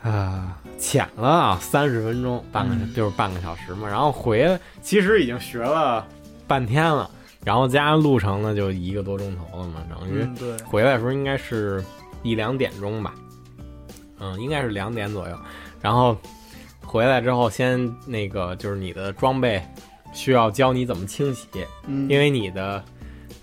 [0.00, 2.94] 啊潜了啊三十分钟，半个、嗯。
[2.94, 6.06] 就是半个小时嘛，然后回来其实已经学了
[6.48, 7.08] 半天了，
[7.44, 10.22] 然后加上路程呢就一个多钟头了嘛，等于。
[10.22, 11.84] 嗯对，回来的时候应该是
[12.22, 13.14] 一两点钟吧，
[14.18, 15.38] 嗯，应该是两点左右。
[15.80, 16.16] 然后
[16.82, 19.62] 回来之后，先那个就是你的装备
[20.12, 21.46] 需要教你怎么清洗，
[21.86, 22.82] 嗯，因为你的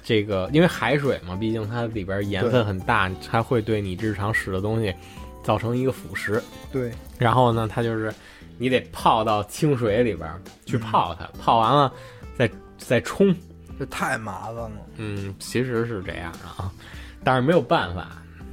[0.03, 4.93] 这个因为海水嘛，毕竟它里边盐分很大，它会对你日常使的东西
[5.43, 6.41] 造成一个腐蚀。
[6.72, 8.14] 对，然后呢，它就是
[8.58, 10.30] 你得泡到清水里边
[10.66, 11.93] 去泡它，泡完了
[12.78, 13.36] 再再冲。
[13.78, 16.71] 这太麻烦了，嗯，其实是这样的啊，
[17.26, 18.07] 但是没有办法，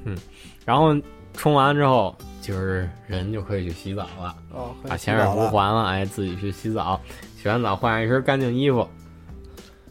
[0.04, 0.16] 嗯，
[0.64, 0.94] 然后
[1.34, 7.00] 冲完之后，就是人就可以去洗澡了，哦，把潜水服还了，哎，自己去洗澡，
[7.40, 8.88] 洗完澡换上一身干净衣服，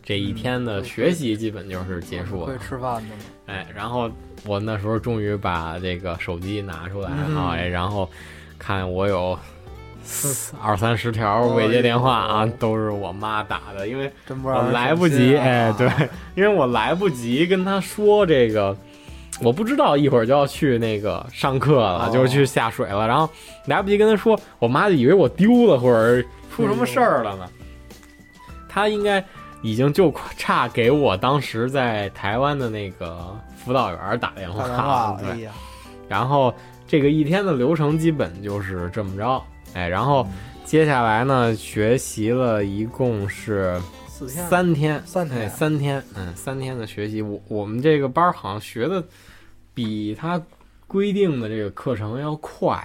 [0.04, 2.48] 这一天的学习基本就是结束了。
[2.48, 3.16] 会，吃饭的。
[3.16, 3.22] 吗？
[3.46, 4.12] 哎，然后
[4.46, 7.38] 我那时候终于把这个手机拿出来嗯。
[7.38, 8.10] 啊，哎然后
[8.60, 9.51] 看我有四
[10.62, 14.12] 二三十条未接电话啊都是我妈打的，因为
[14.44, 15.90] 我来不及，哎，对，
[16.36, 18.76] 因为我来不及跟她说这个。
[19.40, 22.10] 我不知道一会儿就要去那个上课了，哦。
[22.14, 23.28] 就是去下水了，然后
[23.66, 26.22] 来不及跟她说，我妈就以为我丢了或者
[26.54, 27.50] 出什么事儿了呢。
[28.70, 29.24] 她应该
[29.64, 35.50] 已经就差给我当时在台湾的那个辅导员打电话了，，对，
[36.08, 36.54] 然后
[36.88, 39.42] 这个一天的流程基本就是这么着，
[39.74, 40.28] 哎，然后
[40.66, 44.48] 接下来呢，学习了一共是四天。
[44.48, 49.04] 三天，哎，三天三天，嗯，三天的学习，我我们这个班儿好像学的
[49.74, 50.42] 比他
[50.88, 52.76] 规定的这个课程要快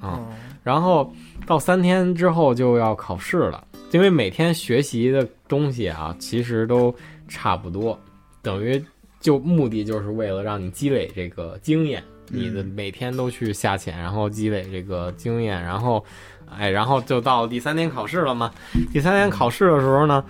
[0.00, 0.28] 啊，嗯
[0.62, 1.10] 然后
[1.46, 6.94] 到三天之后就要考试了，因为每天学习的东西啊，其实都
[7.28, 7.98] 差不多，
[8.42, 8.82] 等于
[9.20, 16.04] 就目的就是为了让你积累这个经验，你的嗯每天都去下潜，然后积累这个经验，然后，
[16.50, 18.50] 哎，然后就到第三天考试了嘛。
[18.92, 20.24] 第三天考试的时候呢，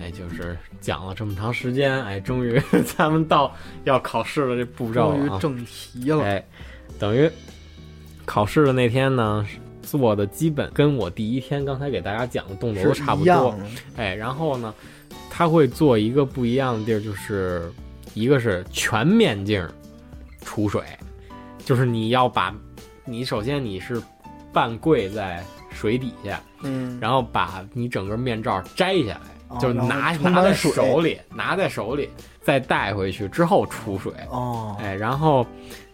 [0.00, 2.60] 哎，就是讲了这么长时间，哎，终于
[2.96, 5.38] 咱们到要考试的这步骤了啊。
[5.38, 6.44] 终于正题了，哎，
[6.98, 7.30] 等于
[8.24, 9.46] 考试的那天呢，
[9.82, 13.58] 做的基本跟我第一天刚才给大家讲的动作都差不多。
[13.96, 14.72] 哎，然后呢，
[15.30, 17.72] 他会做一个不一样的地儿，就是
[18.14, 19.66] 一个是全面镜
[20.40, 20.82] 出水，
[21.64, 22.54] 就是你要把，
[23.04, 24.00] 你首先你是
[24.52, 32.08] 半跪在水底下，嗯，然后把你整个面罩摘下来，哦就拿拿在手里，拿在手里，
[32.42, 34.12] 再带回去之后储水。
[34.30, 35.46] 哦，哎，然后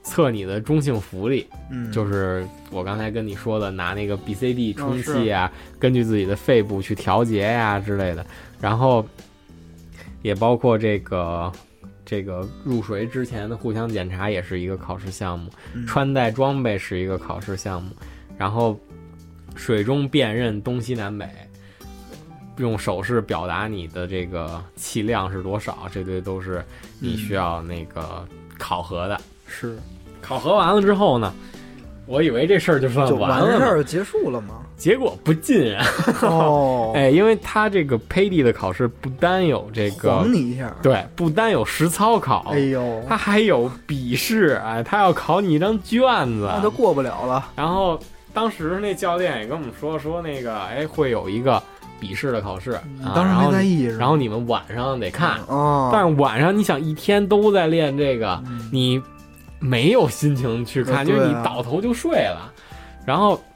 [0.03, 8.25] 测你的中性浮力，嗯，就是我刚才跟你说的，拿那个 BCD 哦充气啊，根据自己的肺部去调节呀、之类的，
[8.61, 9.05] 然后
[10.23, 11.53] 也包括这个
[12.07, 17.91] 这个入水之前的互相检查也是一个考试项目，嗯穿戴装备是一个考试项目，
[18.39, 18.81] 然后
[19.57, 21.29] 水中辨认东西南北。
[22.59, 26.65] 用手势表达你的这个气量是多少，这堆都是
[26.99, 28.27] 你需要那个
[28.57, 29.21] 考核的。
[29.47, 29.77] 是
[30.23, 31.35] 考核完了之后呢，
[32.07, 35.85] 我以为这事儿就算就完了完，事儿结束了嘛，结果不尽然。
[36.23, 46.01] 哦， 哎，因为他这个 PAD 的考试不单有这个晃，你一下，对，不单有实操考哎，呦，他还有笔试，哎，他要考你一张卷
[46.39, 47.99] 子，那就过不了了，然后
[48.35, 51.63] 当时那教练也跟我们说说那个，哎，会有一个
[51.99, 53.97] 笔试的考试，啊、当时没在意是？
[53.97, 59.01] 然后你们晚上得看，哦，但是晚上你想一天都在练这个，嗯你
[59.59, 62.53] 没有心情去看，就是你倒头就睡了。
[63.07, 63.41] 然后，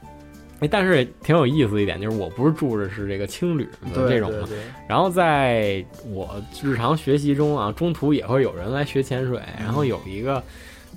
[0.67, 4.47] 但是挺有意思的一点就是，我不是住的是这个青旅的这种嘛，
[4.87, 10.41] 然后在我日常学习中啊，中途也会有人来学潜水，嗯然后有一个。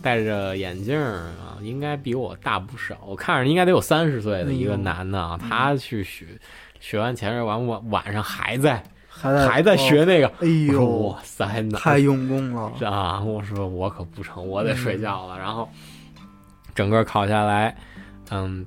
[0.02, 2.94] 戴着眼镜儿啊，应该比我大不少。
[3.06, 6.26] 我看着应该得有三十岁的一个男的啊，他去学
[6.78, 13.22] 学完潜水完晚晚上还在还在还在学那个，哎呦哇，塞，哪太用功了， 啊！
[13.22, 15.38] 我说我可不成，我得睡觉嗯了。
[15.38, 15.66] 然后
[16.74, 17.74] 整个考下来，
[18.30, 18.66] 嗯，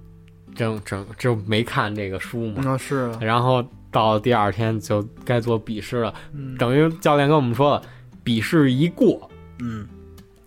[0.58, 2.62] 整整就没看这个书嘛。
[2.66, 7.82] 那是啊，然后到第二天就该做笔试了，嗯等于教练跟我们说了，
[8.24, 9.30] 笔试一过，
[9.60, 9.88] 嗯，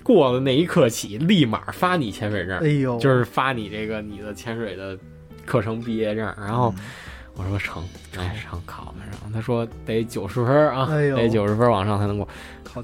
[0.02, 4.98] 过了那一刻起，立马发你潜水证哎，呦，就是发你这个你的潜水的
[5.46, 6.24] 课程毕业证。
[6.36, 6.74] 然嗯后
[7.36, 7.82] 我说成，
[8.18, 8.96] 哎，上考吧。
[9.10, 12.28] 然后他说得九十分啊，哎得九十分往上才能过。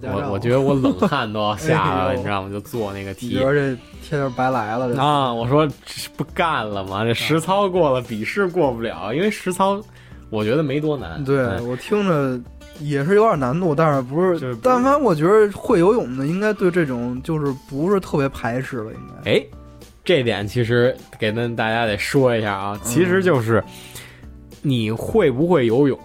[0.02, 2.50] 我我觉得我冷汗都要下来了， 哎你知道吗？
[2.50, 7.04] 就做那个题你觉得这天就白来了，啊，我说这不干了吗？
[7.04, 9.80] 这实操过了，笔试过不了，因为实操
[10.28, 11.22] 我觉得没多难。
[11.22, 12.40] 对哎我听着
[12.80, 19.30] 也是有点难度，但是不是，就是但凡我觉得会游泳的，应该对这种就是不是特别排斥了，应该。
[19.30, 19.44] 哎，
[20.04, 23.62] 这点其实给咱大家得说一下啊，其实就是
[24.66, 25.96] 你会不会游泳，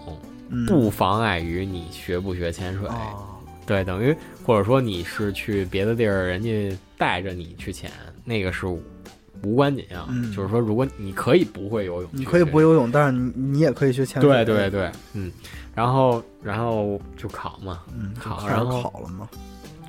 [0.50, 2.88] 嗯，不妨碍于你学不学潜水。
[2.88, 3.18] 啊，
[3.66, 7.92] 对，等于或者说你是去别的地儿，人家带着你去潜，
[8.24, 10.06] 那个是无关紧要。
[10.10, 14.30] 嗯就是说，如果你可以不会游泳，你可以不会游泳，但是你你也可以学潜水。
[14.30, 15.32] 对对，对，嗯，
[15.74, 19.28] 然后然后就考嘛，嗯，考然后考了嘛，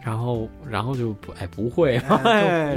[0.05, 1.99] 然后然后就不哎不会，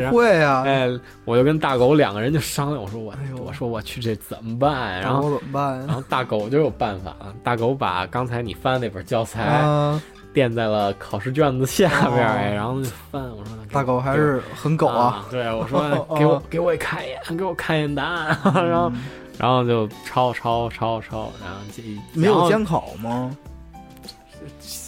[0.10, 0.88] 不会啊，哎，
[1.26, 4.94] 我就跟大狗两个人就商量，我说我、哎我说我去这怎么办？
[4.94, 5.80] 然然后后怎么办？
[5.80, 10.02] 然后大狗就有办法了，大狗把刚才你翻那本教材啊，
[10.34, 12.32] 垫在了考试卷子下边，哦。
[12.38, 18.38] 哎，然后就翻，我说大狗还是很狗啊，啊，对我说哦给我给我看一眼，给我看一眼答案，
[18.70, 19.02] 然后嗯。
[19.38, 21.84] 然后就抄抄抄抄，然后这
[22.18, 23.36] 没有监考吗？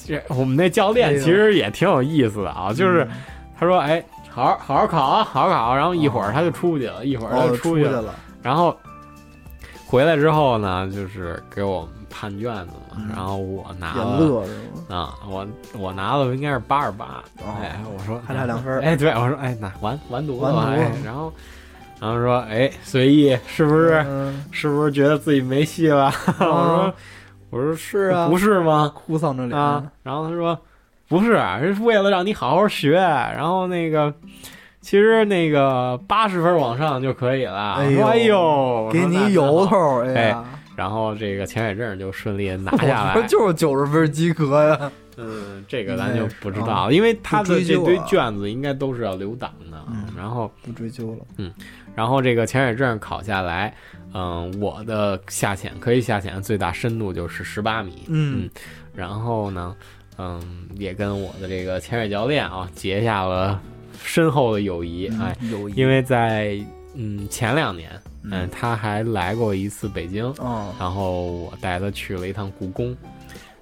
[0.08, 3.10] 这我们那教练其实也挺有意思的啊，就是嗯。
[3.60, 5.76] 他说哎，好好好好考啊，好好考。
[5.76, 8.76] 然后一会儿他就出去了，一会儿就去出去了，然后
[9.86, 13.10] 回来之后呢，就是给我们判卷子嘛，嗯。
[13.10, 14.44] 然后我拿了？
[14.90, 21.34] 啊，我我拿了应该是八十八，哦哎，我说还差两分儿哎，对我说哎，那完完犊子了，哎，然后
[22.00, 24.46] 然后说哎，随意是不是、嗯。
[24.52, 26.12] 是不是觉得自己没戏了？
[26.40, 26.94] 我说
[27.50, 28.92] 我说是啊不是吗？
[28.94, 30.60] 哭丧着脸啊，然后他说
[31.08, 31.38] 不是，
[31.74, 34.14] 是为了让你好好学，然后那个。
[34.80, 37.74] 其实那个八十分往上就可以了。
[37.74, 40.46] 哎呦哎呦，给你由头，哎呀，
[40.78, 43.14] 然后这个潜水证就顺利拿下来。
[43.14, 44.90] 说就是九十分及格呀。
[45.20, 49.84] 嗯，这个咱就不知道，因为他的这堆卷子应该都是要留档的。
[49.90, 51.52] 嗯然后，不追究了，嗯
[51.96, 53.74] 然后这个潜水证考下来，
[54.14, 58.04] 嗯，我的下潜可以下潜最大深度就是十八米。
[58.08, 58.48] 嗯
[58.94, 59.76] 然后呢，
[60.20, 60.40] 嗯，
[60.76, 63.60] 也跟我的这个潜水教练啊结下了
[64.04, 65.08] 深厚的友谊。
[65.20, 66.60] 哎，有因为在
[66.94, 67.90] 嗯前两年，
[68.30, 72.96] 嗯嗯，他还来过一次北京，哦，然后我带他去了一趟故宫，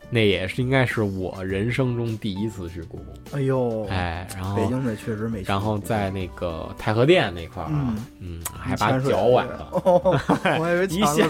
[0.10, 3.08] 那也是应该是我人生中第一次去故宫。
[3.34, 9.70] 哎呦，哎，然后北京的确实没去，然后在那个太和殿那块儿啊，嗯，还把脚崴了。
[9.84, 11.30] 哦，我还以为 一呛着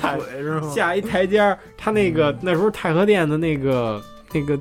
[0.61, 0.69] 下？
[0.69, 4.01] 下一台阶儿，他那个那时候太和殿的那个
[4.33, 4.59] 那个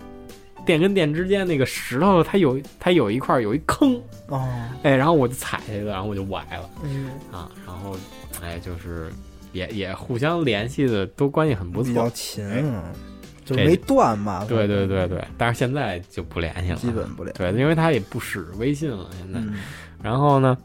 [0.65, 4.49] 殿跟殿之间那个石头，它有它有一块儿有一坑，哦，
[4.83, 7.97] 哎，然后我就踩下去了，然后我就崴了嗯，啊，然后
[8.43, 9.11] 哎就是
[9.53, 12.85] 也也互相联系的都关系很不错比较错，勤啊，
[13.45, 14.45] 就没断嘛？
[14.49, 19.55] 对对对对，但是现在就不联系了，基本不联系对，因为他也不使微信了现在，嗯，
[20.03, 20.57] 然后呢，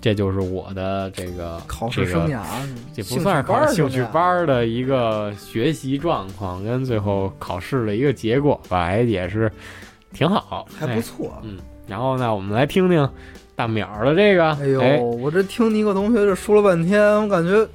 [0.00, 2.42] 这就是我的这个考试生涯，
[2.94, 9.50] 这不算是考试兴趣班儿儿的一个学习状况，跟最后考试的一个结果吧，哎，也是
[10.12, 11.32] 挺好，还不哎错。
[11.42, 13.08] 嗯，然后呢，我们来听听
[13.56, 17.66] 大淼的这个，哎呦，我这听尼克同学这说了半天，我感觉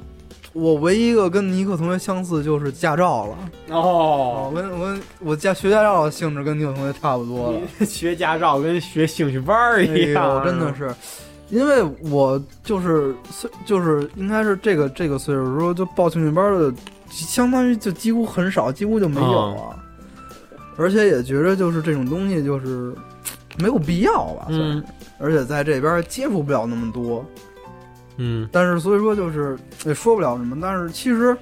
[0.53, 3.37] 我唯一一个跟尼克同学相似就是驾照了。
[3.75, 7.59] 哦我，跟我跟我驾学驾照的性质跟尼克同学差不多了。
[7.85, 10.89] 学驾照跟学兴趣班儿哎一样，呦，真的是，
[11.53, 16.73] 因为我就是岁就是应该是这个这个岁数的时候就报兴趣班的，
[17.09, 19.79] 相当于就几乎很少，几乎就没有啊。
[20.77, 22.91] 而且也觉得就是这种东西就是
[23.59, 24.83] 没有必要吧，算是嗯
[25.19, 27.23] 而且在这边接触不了那么多。
[28.17, 31.37] 嗯但是所以说就是也说不了什么，但是其实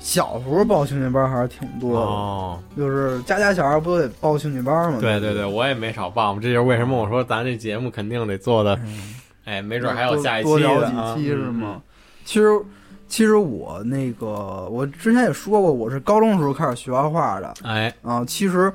[0.00, 4.98] 小时候报兴趣班还是挺多的，哦，就是家家小孩不都得报兴趣班吗？
[5.00, 9.13] 对对对，我也没少报，这就是为什么我说咱这节目肯定得做的，嗯，
[9.44, 11.82] 哎，没准还有下一期多聊的啊几期是吗？？
[12.24, 12.60] 其实
[13.06, 14.26] 其实我那个
[14.70, 18.24] 我之前也说过，我是高中时候开始学画画的嗯哎，啊。
[18.24, 18.72] 其实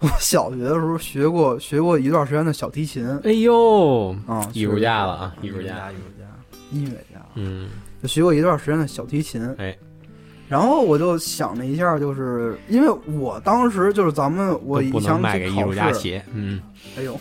[0.00, 6.24] 我小学的时候学过学过一段时间的小提琴哎呦，啊，艺术家了啊艺术家艺术家，
[6.72, 7.20] 音乐家。
[7.34, 7.68] 嗯，
[8.02, 9.46] 就学过一段时间的小提琴。
[9.58, 9.76] 哎，
[10.48, 12.88] 然后我就想了一下，就是因为
[13.18, 16.60] 我当时就是咱们我一都不能想起卖给艺术家考试，嗯，
[16.98, 17.18] 哎呦，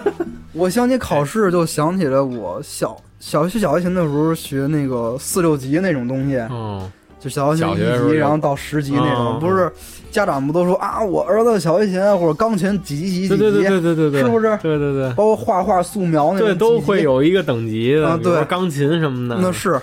[0.52, 9.72] 我想起考试就想起了我小小学小提琴的时候学那个四六级那种东西，哦，就小提琴小学一级，然后到十级那种，嗯不是
[10.10, 13.28] 家长不都说啊，我儿子小提琴或者钢琴几级几级？
[13.28, 14.58] 对对对对对对，是不是？
[14.62, 15.12] 对对对。
[15.14, 18.42] 包括画画素描那种对，都会有一个等级的，对。
[18.44, 19.38] 钢琴什么的。
[19.40, 19.78] 那是，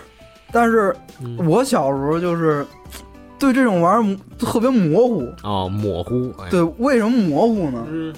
[0.54, 2.66] 但是嗯我小时候就是
[3.38, 5.28] 对这种玩意儿特别模糊。
[5.44, 6.34] 哦，模糊。
[6.40, 7.86] 哎，对，为什么模糊呢？
[7.90, 8.14] 嗯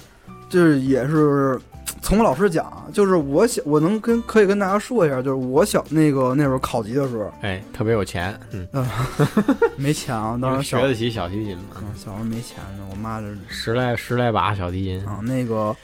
[0.48, 1.58] 就是也是
[2.00, 8.86] 从我老师讲，就是我小我能跟可以跟大家说一下，就是我小那个那会儿考级的时候哎，特别有钱，嗯，
[9.76, 15.04] 没钱啊，当时学得起小提琴嘛，嗯小时候没钱呢，我妈这十来十来把小提琴。
[15.04, 15.74] 啊那个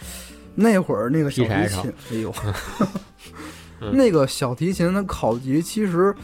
[0.55, 2.33] 那会儿那个小提琴，哎呦，
[3.81, 6.15] 嗯 那个小提琴的考级其实。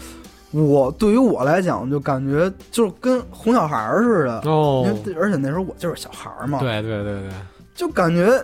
[0.50, 4.84] 我对于我来讲，就感觉就是跟哄小孩儿似的，哦。
[4.86, 7.30] 因，为而且那时候我就是小孩儿嘛，对对对对，
[7.74, 8.42] 就感觉，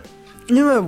[0.48, 0.86] 因为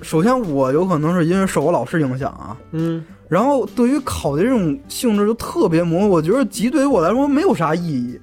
[0.00, 8.18] 首先我有可能是因为受我老师影响啊，嗯，然后对于考的这种性质就特别模糊，我觉得级对于我来说没有啥意义，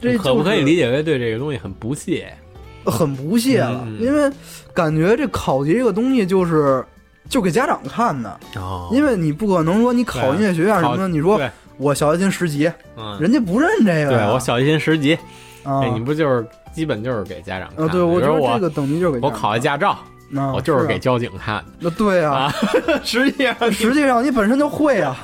[0.00, 2.32] 这可不可以理解为对这个东西很不屑？
[2.84, 4.28] 很不屑了，因为
[4.74, 6.84] 感觉这考级这个东西就是
[7.28, 11.40] 就给家长看的，哦，因为你不可能说你考音乐学院什么的，你说，
[11.78, 15.14] 我小提琴十级，嗯，人家不认这个呀，对我小提琴十级，
[15.64, 15.80] 啊。
[15.80, 17.88] 哎，你不就是基本就是给家长看？
[17.88, 19.98] 对我觉得这个等级就是给我考一驾照，
[20.54, 22.54] 我就是给啊交警看那对啊，啊，
[23.02, 25.16] 实际上实际上你本身就会啊。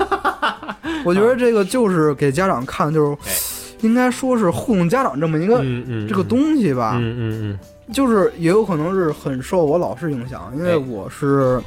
[1.05, 3.33] 我觉得这个就是给家长看，就是哎。
[3.81, 5.63] 应该说是糊弄家长这么一个
[6.05, 10.75] 这个东西吧，嗯嗯嗯，就是也有可能是很受我老师影响，因为哎。
[10.75, 11.61] 我是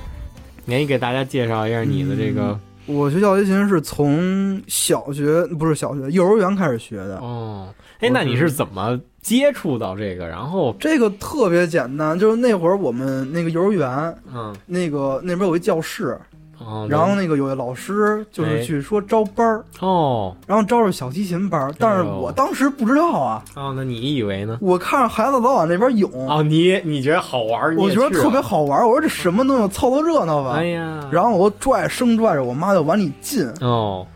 [0.65, 10.27] 你给大家介绍一下你的这个我学小提琴是从小学不是小学幼儿园开始学的，哦，哎，那你是是怎么接触到这个？
[10.27, 16.19] 然后这个特别简单，就是那会儿我们那个幼儿园嗯那个那边有一教室，
[16.67, 18.59] 哦，然后那个有位老师就哎。
[18.59, 20.37] 是去说招班儿，哦。
[20.47, 24.59] 然后招着小提琴班儿，但是我当时不知道啊，哦，那你以为呢？
[24.61, 27.75] 我看着孩子老往那边涌，哦，你你觉得好玩？
[27.77, 28.41] 你我觉得特别。
[28.43, 34.07] 好玩，我说这什么东西凑凑热闹吧哎，呀，然后我拽生拽着我妈就往里进，哦。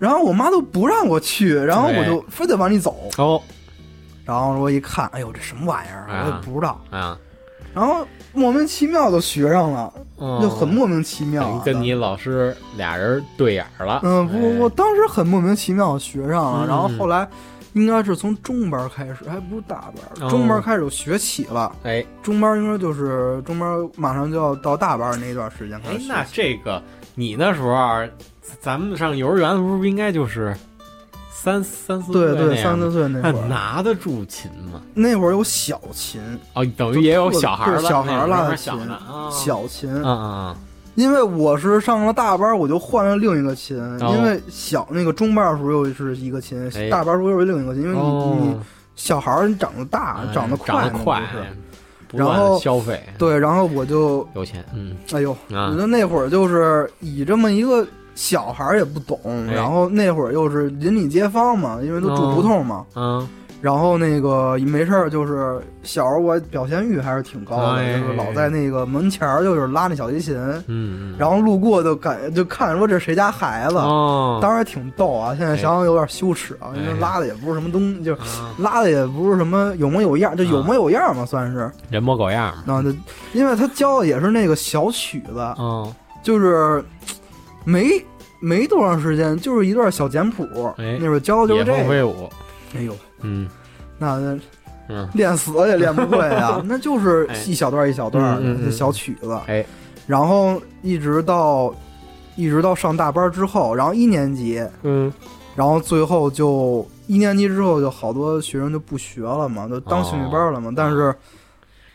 [0.00, 3.40] 然后我妈都不让我去，然后我就非得往里走，哦。
[4.24, 7.16] 然后我一看，哎呦这什么玩意儿，啊我也不知道，啊，
[7.74, 14.00] 然后莫名其妙就学上了，哦就很莫名其妙啊、跟你老师俩人对眼儿了。
[14.04, 14.58] 嗯，不，哎。
[14.60, 16.68] 我当时很莫名其妙学上了，嗯。
[16.68, 17.28] 然后后来
[17.72, 20.30] 应该是从中班开始，还不是大班，哦。
[20.30, 21.74] 中班开始就学起了。
[21.82, 22.04] 哎。
[22.22, 26.80] 中班应该就是中班马上就要到大班那段时间开哎那这个
[27.16, 28.06] 你那时候啊，
[28.60, 30.54] 咱们上幼儿园的时候不应该就是
[31.44, 34.80] 三三四对对，岁那样吗三四岁那那会儿，拿得住琴吗？
[34.94, 36.20] 那会儿有小琴，
[36.54, 38.72] 哦，等于也有小孩儿小孩儿那拉的琴
[39.30, 40.56] 小琴，嗯嗯
[40.94, 48.60] 因为我是上了大班，我就换了另一个琴，哦因为小那个中班的时候又是一个琴，哎大班时候又是另一个琴，因为嗯，你、你哦
[48.96, 54.96] 小孩儿你长得大，哎长得快，快是，然后消费，对，然后我就有钱，嗯。
[55.12, 55.68] 哎呦，啊。
[55.72, 57.84] 我就那会儿就是以这么一个
[58.14, 59.54] 小孩儿也不懂，哎。
[59.54, 63.28] 然后那会儿又是邻里街坊嘛，因为都住胡同嘛，嗯。
[63.60, 67.98] 然后那个没事儿就是小时候我表现欲还是挺高的，哎。
[67.98, 70.36] 就是老在那个门前儿就是拉那小提琴，
[70.66, 73.76] 嗯，然后路过就感就看说这是谁家孩子。
[73.78, 75.34] 哦，当时也挺逗啊！
[75.34, 81.72] 现在想想有点羞耻啊，因为哎拉的也不是什么东西，就啊拉的也不是什么有模有样，就有模有样嘛，算是。
[81.88, 82.54] 人模狗样。
[82.54, 82.94] 嘛，然后就，
[83.32, 85.90] 因为他教的也是那个小曲子，哦，
[86.22, 86.84] 就是
[87.64, 88.04] 没
[88.40, 90.44] 没多长时间，就是一段小简谱。
[90.78, 91.78] 哎那会儿教的就是野这个。
[91.78, 92.30] 蜂飞舞，
[92.76, 93.48] 哎呦，嗯
[93.98, 94.38] 那那
[94.88, 96.60] 嗯，练死了也练不会啊！
[96.66, 99.64] 那就是哎一小段一小段的嗯嗯嗯小曲子，哎，
[100.06, 101.74] 然后一直到
[102.36, 105.10] 一直到上大班之后，然后一年级，嗯，
[105.54, 110.70] 然后最后就一年级之后就好多学生就不学了嘛，就当兴趣班了嘛。
[110.76, 111.14] 但是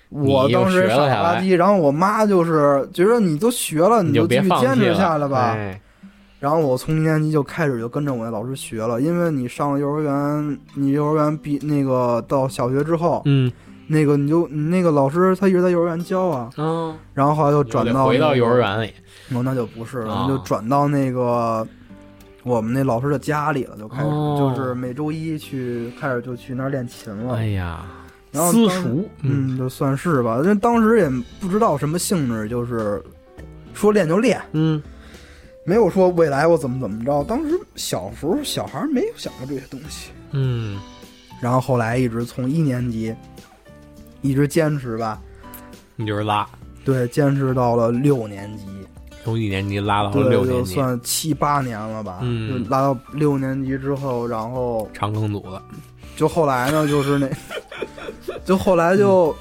[0.10, 5.52] 我当时傻了吧唧，然后我妈就是觉得你都学了，你就继续坚持下来吧。
[5.54, 5.80] 哎
[6.40, 13.52] 然后我从一年级就开始就跟着我那老师学了，因为你上了幼儿园，你幼儿园毕那个到小学之后，嗯
[13.88, 18.94] 那个你就你那个老师他一直在幼儿园教啊，嗯，然后后来就转到、回到幼儿，园里，
[19.36, 21.68] 哦，那就不是了，啊就转到那个
[22.44, 27.86] 我们那老师的家里了，就开始、哦就是每周一去开始就去那儿练琴了，哎呀，
[28.32, 31.10] 然后私塾，嗯，就算是吧，因为当时也
[31.40, 33.04] 不知道什么性质，就是
[33.74, 34.42] 说练就练。
[34.52, 34.82] 嗯。
[35.66, 40.10] 没有说未来我怎么怎么着，当时小时候小孩没有想过这些东西。
[40.32, 40.80] 嗯，
[41.40, 43.14] 然后后来一直从一年级
[44.22, 45.22] 一直坚持吧，
[45.96, 46.48] 你就是拉，
[46.84, 48.66] 对，坚持到了六年级，
[49.24, 52.20] 从一年级拉到对，就六年级，算七八年了吧。
[52.24, 52.64] 嗯。
[52.64, 55.62] 就拉到六年级之后，然后长庚组的，
[56.20, 57.30] 就后来呢，就是那，
[58.44, 59.34] 就后来就、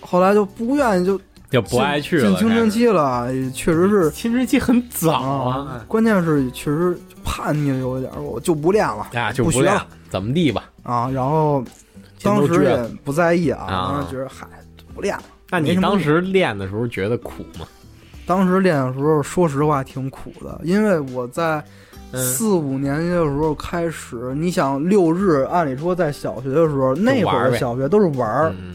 [0.00, 1.20] 后来就不愿意就
[1.50, 10.64] 就不爱去了，进青春，期了，确实是青春期很早啊，关键是确实叛逆了有一点儿，我就不练了哎呀，就不学了练了，怎么地吧？
[10.82, 11.10] 啊。
[11.10, 11.62] 然后
[12.22, 14.46] 当时也不在意啊，啊当时觉得嗨
[14.94, 15.22] 不练了。
[15.50, 17.66] 那你当时练的时候觉得苦吗？
[18.26, 21.64] 当时练的时候，说实话挺苦的，因为我在嗯
[22.16, 28.74] 四五年级的时候开始，你想六日，按理说在小学的时候，那会儿小学都是玩儿，嗯。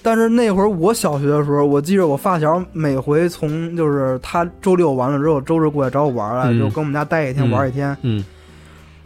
[0.00, 6.58] 但是那会儿我小学的时候，我记着我发小每回从就是他周六完了之后，周日过来找我玩儿来，嗯。
[6.60, 8.24] 就跟我们家待一天嗯玩一天，嗯，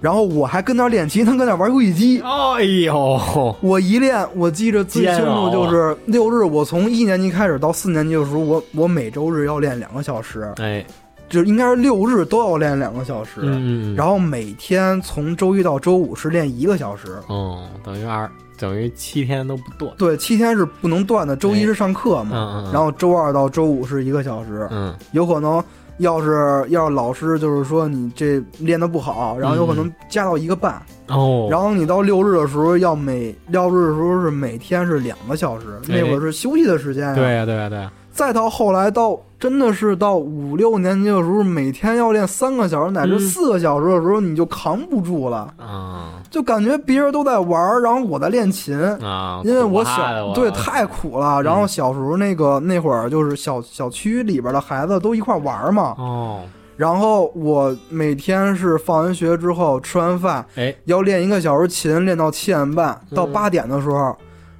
[0.00, 2.20] 然后我还跟那儿练琴，他跟那儿玩游戏机。
[2.20, 10.84] 哎呦，我一练，我记着最清楚就是六日，我从一年级开始到四年级的时候，我我每周日要练两个小时，哎，
[11.32, 13.40] 就应该是六日都要练两个小时。
[13.40, 13.94] 嗯。
[13.94, 21.34] 嗯，然后每天从周一到周五是练一个小时，哦，等于二，等于七天都不断，对，七天是不能断的。
[21.34, 22.72] 周一是上课嘛，嗯嗯嗯。
[22.72, 24.94] 然后周二到周五是一个小时，嗯。
[25.12, 25.62] 有可能
[25.98, 36.00] 要是要是老师就是说你这练的不好，然后有可能加到一个半，哦，然后你到六日的时候要每六日的时候是每天是两个小时，哎。
[36.00, 43.18] 那会儿是休息的时间呀、对呀对呀对呀，再到后来到真的是到五六年级的时候，每天要练三个小时乃至嗯。
[43.18, 46.20] 四个小时的时候，你就扛不住了，啊。
[46.30, 48.78] 就感觉别人都在玩儿，然后我在练琴。
[49.02, 56.40] 啊，因为我小对太苦了，然后小时候那个那会儿就是小小区里边的孩子都一块玩儿嘛，哦，
[56.76, 63.32] 然后我每天是放完学之后吃完饭哎，要练一个小时琴，练到七点半到嗯。
[63.32, 64.16] 八点的时候，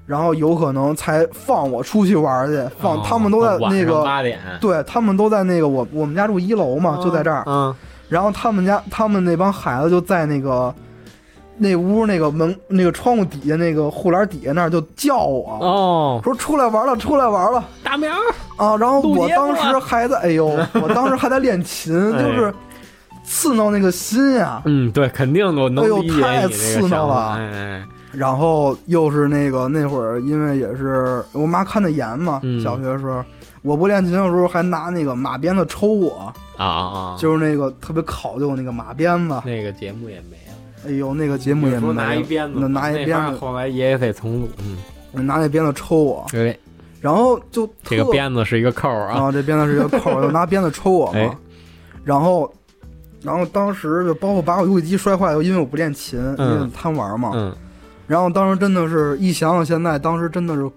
[0.06, 7.74] 然后有可能才放我出去玩去，放、哦他们都在那个，八点，对他们都在那个我我们家住一楼嘛，就在这儿，嗯，
[8.08, 10.74] 然后他们家他们那帮孩子就在那个
[11.56, 15.58] 那屋那个门那个窗户底下那个护栏底下那儿就叫我。
[15.60, 17.62] 哦，说出来玩了，出来玩了。
[17.84, 18.10] 大苗，
[18.56, 18.76] 啊！
[18.76, 22.52] 然后我当时了还在，哎呦，我当时还在练琴， 哎就是
[23.22, 24.60] 刺挠那个心呀。
[24.64, 27.14] 嗯，对，肯定的，我能哎呦理解你太这个想刺挠了。
[27.14, 32.60] 法，哎哎，然后又是那个那会儿，因为也是我妈看的严嘛，嗯。
[32.62, 33.24] 小学的时候，
[33.62, 39.40] 我不练琴的时候还拿那个马鞭子抽我，啊啊啊，就是那个特别考究那个马鞭子。
[39.44, 40.86] 那个节目也没了。
[40.86, 44.48] 哎呦，那个节目也说没拿一鞭子，那拿一那鞭子，后来爷爷得重录，
[45.14, 46.58] 嗯，拿那鞭子抽我，对，
[47.00, 51.18] 然后就这个鞭子是一个扣儿啊，啊，这鞭子是一个扣儿，就 拿鞭子抽我嘛。
[51.18, 51.36] 哎。
[52.04, 52.52] 然后，
[53.22, 57.30] 然后当时就包括把我游戏机摔坏了，因为我不练琴，因嗯为贪玩嘛。
[57.32, 57.54] 嗯，
[58.12, 60.70] 然后当时真的是一想想，现在当时真的是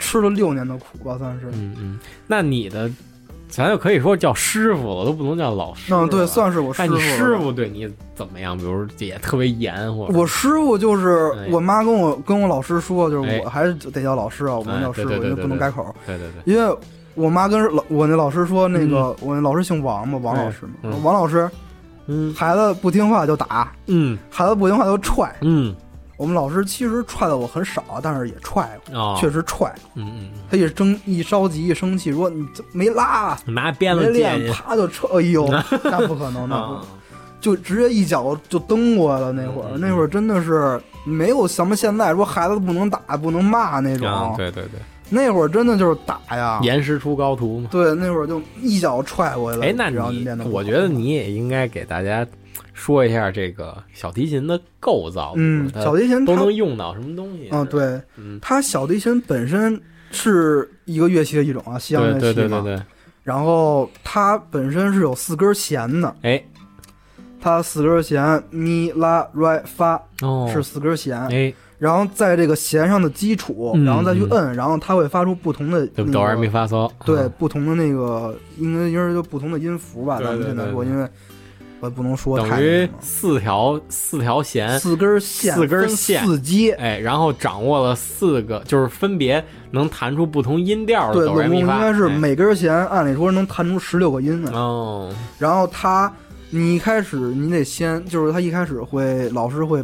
[0.00, 1.46] 吃了六年的苦吧，算是。
[1.52, 2.90] 嗯嗯，那你的，
[3.48, 5.94] 咱就可以说叫师傅了，都不能叫老师。
[5.94, 8.58] 嗯，对，算是我师那傅师傅对你怎么样？
[8.58, 11.46] 比如也特别严，或者我师傅就是哎。
[11.52, 13.40] 我妈跟我跟我老师说，就是哎。
[13.44, 15.94] 我还是得叫老师啊，我不能哎叫师傅，因为不能改口。
[16.04, 16.76] 对对对，因为
[17.14, 20.90] 我妈跟老我那老师说，那个我那老师姓王嘛，王老师嘛。
[21.04, 21.48] 王老师
[22.08, 22.34] 嗯。
[22.34, 24.18] 孩子不听话就打，嗯。
[24.28, 25.32] 孩子不听话就踹。
[25.42, 25.72] 嗯
[26.22, 29.68] 我们老师其实踹的我很少，但是也踹过，哦，确实踹。
[29.96, 35.48] 嗯嗯他一生一着急一生气，说你这没拉，嗯，拿鞭没子练，啪就踹，哎呦，
[35.82, 36.82] 那不可能，那不啊，
[37.42, 39.32] 就直接一脚就蹬过来了。
[39.32, 44.34] 那会儿嗯，那会儿真的是没有咱们现在说孩子不能打、不能骂那啊种。
[44.36, 44.78] 对对对，
[45.10, 46.60] 那会儿真的就是打呀。
[46.62, 47.68] 严师出高徒嘛。
[47.72, 49.66] 对，那会儿就一脚踹过去了。
[49.66, 52.24] 哎，那你练得不好我觉得你也应该给大家
[52.72, 57.48] 说一下这个小提琴的构造，嗯，小提琴它都能用到什么东西？
[57.52, 59.80] 嗯，，对，嗯，它小提琴本身
[60.10, 62.20] 是一个乐器的一种啊，西洋乐器嘛。
[62.20, 62.62] 对对对。
[62.62, 62.82] 对，
[63.22, 66.42] 然后它本身是有四根弦的，哎。
[67.44, 81.04] 它四根弦咪拉瑞发哦，是四根弦，哎，然后在这个弦上的基础，嗯然后再去摁，然后它会发出不同的那对哆来咪个发嗦，对啊不同的那个应该应该是就不同的音符吧，咱们现在说，因为
[81.82, 94.52] 我也不能说等于四条四条弦，四根线，四根分线四阶，哎，然后掌握了四个，就是分别能弹出不同音调的对，哆总共应来咪发，该是哎每根弦按理说能弹出十六个音呢。
[94.54, 96.12] 哦，然后他，
[96.50, 99.82] 你一开始你得先，就是他一开始会老师会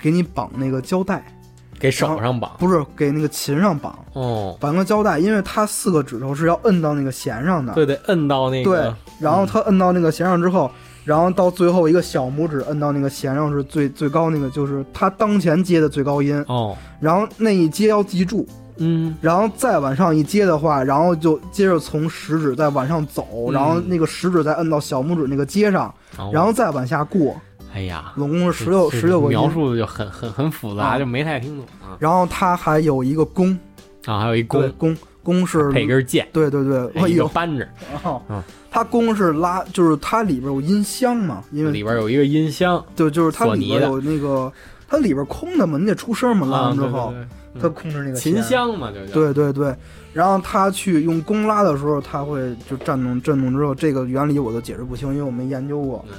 [0.00, 1.24] 给你绑那个胶带，
[1.78, 7.74] 给手上绑不是给那个琴上绑哦，绑个胶带，因为它四个指头是要摁到那个弦上的。
[7.74, 10.68] 对，得摁到那个对，然后它摁到那个弦上之后，
[11.06, 16.44] 然后到最后一个小拇指摁到那个弦上是最最高那个，就是它当前接的最高音。
[16.48, 18.44] 哦，然后那一接要记住，
[18.78, 23.52] 嗯，然后再往上一接的话，然后就接着从食指再往上走，嗯。
[23.52, 26.28] 然后那个食指再摁到小拇指那个接上，哦。
[26.34, 27.40] 然后再往下过，
[27.72, 29.38] 哎呀，总共是十六十六个音。
[29.38, 29.48] 描。
[29.48, 30.98] 述的就很很很复杂，啊。
[30.98, 31.94] 就没太听懂啊。
[32.00, 33.56] 然后它还有一个弓，
[34.06, 37.68] 啊，还有一对弓，弓弓是配根箭，对对对，我一个扳指，
[38.02, 38.20] 哦。
[38.28, 38.42] 嗯
[38.76, 44.52] 它弓是拉，就是它里边有音箱嘛，因为里边有一个音箱对，就是它里边有那个，
[44.86, 47.14] 它里边空的嘛，你得出声嘛，拉啊，完之后，
[47.58, 48.42] 它控制那个琴。
[48.42, 49.74] 箱嘛，就叫对对对，
[50.12, 56.14] 然后它去用弓拉的时候，它会就震动震动之后，这个原理我都解释不清，因为我没研究过，嗯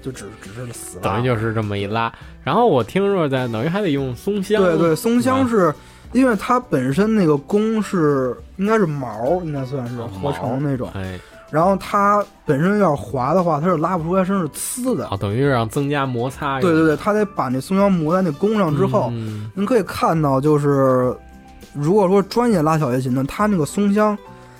[0.00, 1.02] 就只只是死拉。
[1.02, 2.12] 等于就是这么一拉。
[2.44, 5.74] 然后我听说在等于还得用松香，对对，松香是是
[6.12, 11.18] 因为它本身那个弓是应该是毛，应该算是合成那种，哎，
[11.50, 14.48] 然后它本身要是滑的话，它是拉不出来声，是
[14.82, 15.08] 呲的。
[15.08, 16.60] 啊，等于是让增加摩擦。
[16.60, 21.14] 对对对，它得把那松香磨在那弓上之后，嗯您可以看到，就是
[21.74, 24.16] 如果说专业拉小提琴的，它那个松香，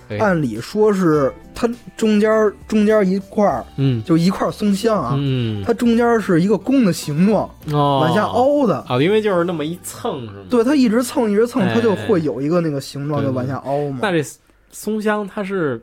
[0.09, 2.30] 哎按理说是它中间
[2.66, 8.84] 中间一块儿嗯就一块松香啊，嗯，它中间是一个弓的形状，哦往下凹的。
[8.88, 10.47] 啊，因为就是那么一蹭是吗？
[10.51, 13.99] 对，它一直蹭一直蹭，哎它就会有一个那个形状，就往下凹嘛。
[14.03, 14.24] 那这
[14.72, 15.80] 松香它是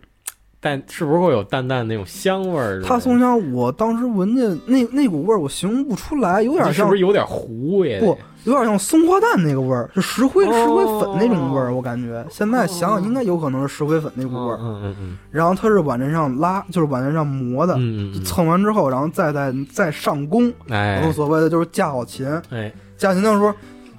[0.60, 2.82] 但是不是会有淡淡那种香味儿？
[2.84, 8.00] 它松香，我当时闻见那那股味儿，我形容不出来，有点像是不是有点糊呀？
[8.00, 12.26] 不，有点像松花蛋那个味儿，是石灰哦石灰粉那种味儿，我感觉。
[12.30, 14.58] 现在想想，应该有可能是石灰粉那股味儿。
[14.60, 20.52] 嗯嗯嗯然后它是往那上拉，就是往那上磨的，嗯嗯，蹭完之后，然后再再再上工。
[20.70, 23.54] 哎我们所谓的就是架好琴，哎，架琴的时候，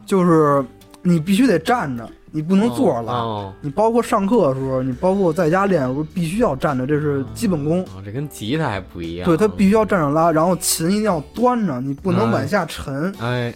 [0.05, 0.65] 就是
[1.03, 3.13] 你必须得站着，你不能坐着拉。
[3.15, 7.83] 哦你包括上课的时候，你包括在家练的时候，必须要站着，这是基本功。
[7.85, 9.25] 哦，这跟吉他还不一样。
[9.27, 13.13] 对，它必须要站着拉，然后琴一定要端着，你不能往下沉。
[13.21, 13.53] 哎，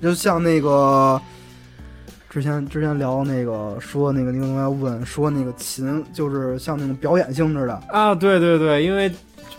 [0.00, 1.20] 就像那个
[2.28, 9.10] 之前之前聊那个说那个那个同学问说那个琴就是像那种表演性质的，啊，对对对，因为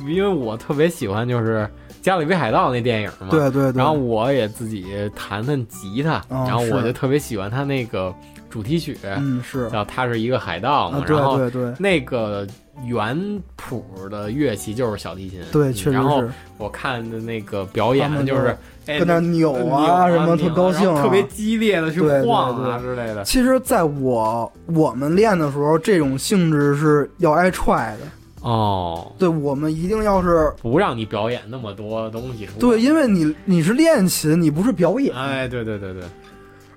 [0.08, 1.62] 因为我特别喜欢就是
[2.04, 3.30] 《加勒比海盗》那电影嘛。
[3.32, 3.80] 对对对。
[3.80, 8.14] 然后我也自己弹弹吉他，哦然后我就特别喜欢他那个
[8.50, 9.64] 主题曲，嗯是。
[9.70, 11.74] 然后他是一个海盗嘛然后对对。
[11.80, 12.48] 那个
[12.86, 21.02] 原谱的乐器就是小提琴，对，确实然后是我看的那个表演就是哎跟那扭扭啊什么扭特高兴啊。
[21.02, 23.24] 特别激烈的去晃啊之类的。
[23.24, 28.08] 其实，在我我们练的时候，这种性质是要挨踹的。
[28.42, 32.48] 哦，对，我们一定要是不让你表演那么多东西。
[32.60, 36.04] 对，因为你你是练琴，你不是表演，哎，对对对对，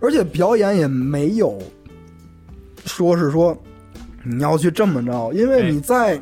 [0.00, 1.58] 而且表演也没有
[2.84, 3.56] 说是说
[4.24, 5.70] 你要去这么着，因为哎。
[5.70, 6.18] 你在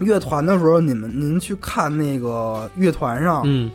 [0.00, 3.70] 乐团的时候，你们您去看那个乐团上，嗯，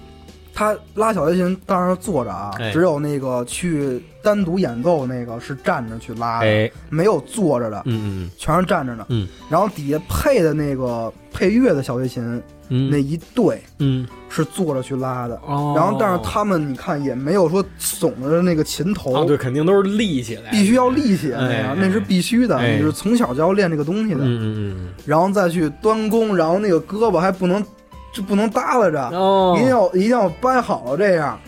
[0.54, 2.72] 他拉小提琴当然是坐着啊，哎。
[2.72, 9.06] 只有那个去单独演奏那个是站着去拉的，哎，没有坐着的，嗯嗯全是站着的。
[9.10, 14.08] 嗯，然后底下配的那个配乐的小提琴、嗯，那一对嗯。
[14.30, 15.40] 是坐着去拉的。
[15.48, 22.76] 哦，然后，但是他们你看也没有说耸着那个琴头，哦，对，肯定都是立起来，必须要立起来那样，哎那是必须的，哎。
[22.76, 27.66] 你是从小就要练这个东西的，嗯嗯然后再去端弓，然后那个胳膊还不能
[28.14, 31.40] 就不能耷拉着，嗯，哦，一定要一定要掰好了这样。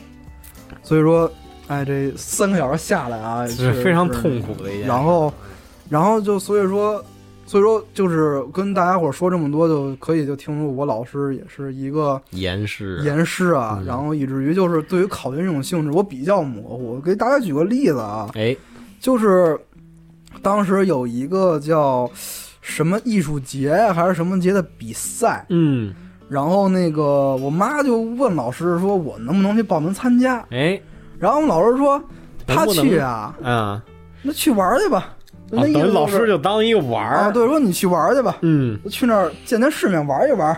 [0.81, 1.29] 所以说，
[1.67, 4.41] 哎，这三个小时下来啊，是是非常痛。
[4.41, 4.87] 苦的一件事。
[4.87, 5.31] 然后，
[5.89, 7.03] 然后就所以说，
[7.49, 13.85] 所以说就是跟大家伙说这么多，就可以就听出我老师也是一个严师，严师啊，嗯。
[13.87, 16.93] 然后以至于就是对于考研这种性质，我比较模糊。
[16.93, 18.55] 我给大家举个例子啊，哎，
[18.99, 19.59] 就是
[20.43, 22.07] 当时有一个叫
[22.61, 25.91] 什么艺术节呀，还是什么节的比赛，嗯，
[26.29, 30.45] 然后那个我妈就问老师说，我能不能去报名参加？
[30.51, 30.79] 哎，
[31.17, 31.99] 然后我们老师说
[32.45, 33.83] 他去啊，啊，
[34.21, 35.15] 那去玩去吧。
[35.51, 40.57] 那意思是老师就当一个玩儿啊，，对，说你去玩儿去吧，嗯去那儿见见世面玩一玩。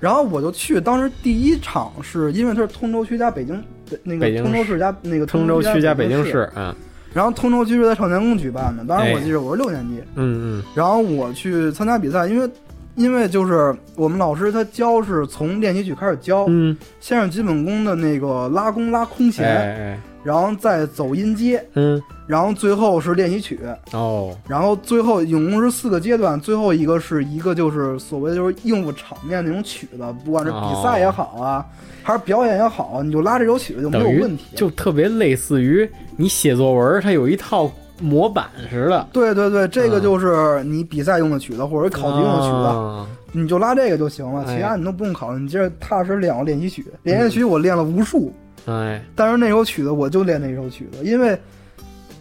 [0.00, 6.74] 然后我就去，当时第一场是因为它是通州区加北京北那个通州市加那个通州区加北京市，嗯
[7.14, 8.82] 然后通州区是在少年宫举办的。
[8.84, 12.48] 当时我哎记得我是六年级，嗯嗯，然后我去参加比赛，因为
[12.94, 23.58] 因为就是我们老师他教是从练习曲开始教，嗯，先是基本功的那个拉弓拉空哎弦，哎，然后再走音阶，嗯，然后最后是练习曲，
[23.92, 31.64] 哦，然后最后总共是四个阶段，最后一个是一个就是所谓的就是应付场面那种曲子，不管是比赛也好啊，
[32.02, 34.44] 还是表演也好啊，你就拉这首曲子就没有问题。
[34.54, 37.70] 就特别类似于你写作文，它有一套
[38.00, 43.06] 模板似的，对对对，这个就是你比赛用的曲子或者考级用的曲子，啊。
[43.34, 44.56] 你就拉这个就行了，哎。
[44.56, 46.84] 其他你都不用考虑，你接着踏实练我练习曲。
[47.02, 48.30] 练习曲我练了无数，
[48.66, 51.38] 哎，但是那首曲子我就练那首曲子，因为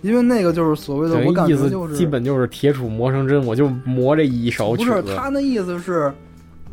[0.02, 6.10] 因为那个就是所谓的我感觉就是基本就是铁杵磨成针，我就磨这一首不是，他那意思是，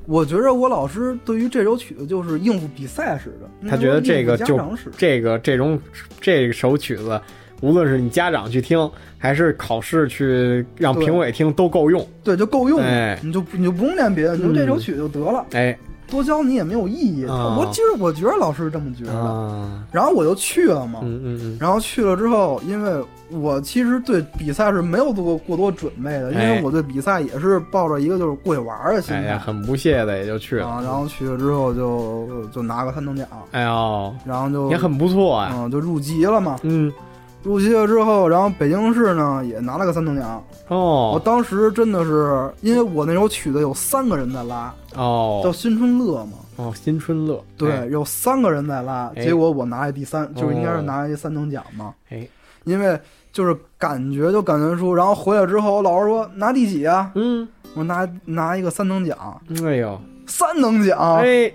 [0.07, 4.57] 我觉着我老师对于这首曲子就是应付比赛似的，他觉得这个就
[4.97, 5.77] 这个这种
[6.21, 7.21] 这首曲子，
[7.61, 12.07] 无论是你家长去听，还是考试去让评委听，都够用。
[12.23, 15.77] 对就够用，哎你就你就不用练别的，你就这首嗯曲就得了，哎
[16.11, 17.27] 多教你也没有意义。
[17.27, 21.01] 啊我其实我觉得老师是这么觉得，啊，然后我就去了嘛。
[21.03, 30.77] 嗯嗯嗯，然后去了之后，因为我其实对比赛是没有做过过多准备的，因为哎我对比赛也是抱着一个就是过去玩儿的心态很不屑的也就去啊。
[30.77, 30.85] 了。
[30.85, 35.53] 然后去了之后就就拿个三等奖，哎呦，然后就也很不错啊。
[35.55, 36.57] 嗯就入籍了嘛。
[36.63, 36.91] 嗯，
[37.43, 40.43] 入籍了之后，然后北京市呢也拿了个三等奖。
[40.69, 41.13] 哦。
[41.13, 45.41] 我哦当时真的是，因为我那首曲子有三个人在拉，哦。
[45.43, 47.87] 叫哦《新春乐》嘛，哦，新春乐，对，哎。
[47.87, 50.83] 有三个人在拉，哎结果我拿了第三，就是应该是哦。
[50.83, 51.95] 拿了第三等奖嘛。
[52.11, 52.29] 哎，
[52.65, 52.99] 因为
[53.33, 57.11] 就是感觉就感觉出，然后回来之后，我老师说拿第几啊？
[57.15, 59.17] 嗯，我拿拿一个三等奖，
[59.65, 61.53] 哎呦，三等奖，哎，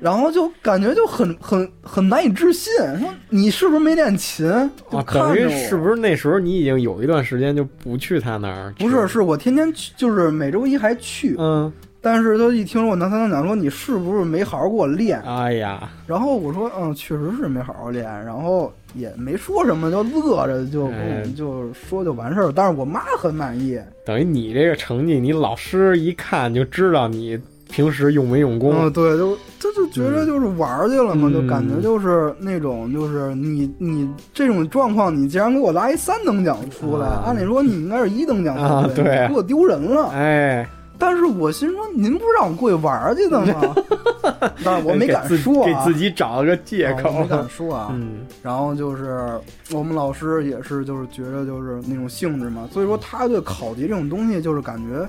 [0.00, 4.48] 然后就感觉就很很很难以置信，说你是不是没练琴？
[4.90, 8.74] 就啊，等于看是不是那时候你已经有一段时间就不去他那儿？
[8.78, 11.70] 不是，是我天天去，就是每周一还去，嗯，
[12.00, 15.20] 但是他一听说我拿三等奖，说你是不是没好好给我练？
[15.22, 22.50] 哎呀，然后我说，嗯，确实是没好好练，然后也没说什么，就乐着就、哎就说就完事儿。
[22.50, 27.38] 但是我妈很满意，等于你这个成绩，你老师一看就知道你
[27.70, 28.74] 平时用没用功。
[28.76, 40.10] 嗯，对，就这就觉得就是玩去了嘛，嗯就感觉就是那种就是你你这种状况，你竟然给我拉一三等奖出来，啊按理说你应该是一等奖啊才对对给我丢人了。
[40.10, 40.68] 哎，
[40.98, 43.74] 但是我心说，您不是让我过去玩去的吗？
[44.62, 47.10] 但是我没敢说啊，给自己找了个借口。
[47.20, 47.88] 没敢说啊。
[47.94, 49.30] 嗯，然后就是
[49.72, 55.08] 我们老师也是，就是觉得就是那种性质嘛，所以说他对考级这种东西就是感觉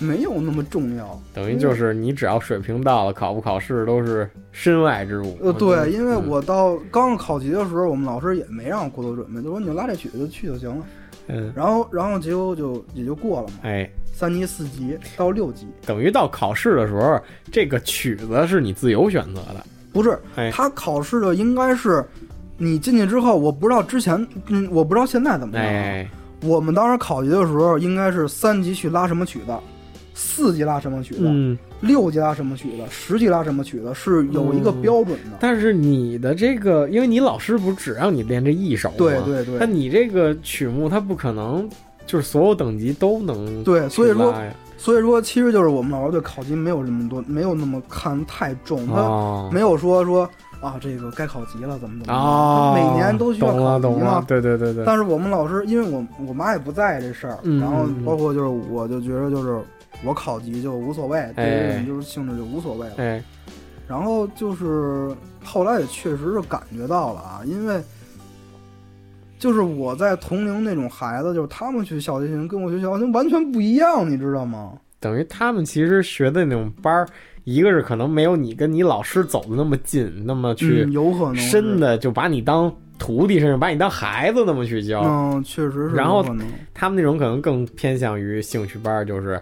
[0.00, 1.20] 没有那么重要。
[1.32, 5.38] 等于就是你只要水平到了，考不考试都是身外之物。
[5.40, 10.84] 呃，对，因为嗯我到刚考级的时候，我们老师也没让我过多准备，就说你就拉这曲子就去就行了。
[11.28, 17.20] 嗯，然后，然后结果就也就过了嘛，哎，三级、四级到六级，等于到考试的时候，
[17.52, 19.64] 这个曲子是你自由选择的。
[19.92, 22.04] 不是哎他考试的应该是
[22.56, 25.70] 你进去之后，我不知道之前，嗯，我不知道现在怎么样啊。
[25.70, 26.10] 哎，
[26.42, 29.52] 我们当时考级的时候，应该是三级去拉什么曲子，
[30.14, 35.36] 四级拉什么曲子，嗯，六级拉什么曲子，十级拉什么曲子，是有一个标准的。
[35.40, 38.94] 但是你的这个，因为你老师不只让你练这一首吗？
[38.98, 41.68] 对对对但你这个曲目，它不可能
[42.06, 44.34] 就是所有等级都能对，所以说
[44.76, 50.28] 所以说，其实就是我们老师对考级没有那么多，没有那么看太重，他哦没有说说
[50.60, 54.24] 啊，这个该考级了，怎么怎么样，哦，每年都需要懂考级了懂了嘛，。
[54.26, 59.58] 对对对对，但是我们老师，因为我我妈也不在意这事儿，嗯然后包括就是我就觉得就是
[60.04, 62.94] 我考级就无所谓，对于这种就是性质就无所谓了。
[62.98, 63.22] 哎，
[63.86, 65.14] 然后就是
[65.44, 67.82] 后来也确实是感觉到了啊，因为
[69.38, 74.72] 就是我在同龄那种孩子，就是他们学小提琴跟我学小提琴完全不一样，你知道吗？
[74.98, 77.06] 等于他们其实学的那种班儿，
[77.44, 85.02] 一个是可能没有你跟你老师走的那么近，那么去嗯，有可能深，的就把你当徒弟，甚至把你当孩子那么去教。
[85.02, 86.24] 嗯，确实是然后。
[86.72, 89.38] 他们那种可能更偏向于兴趣班儿，就是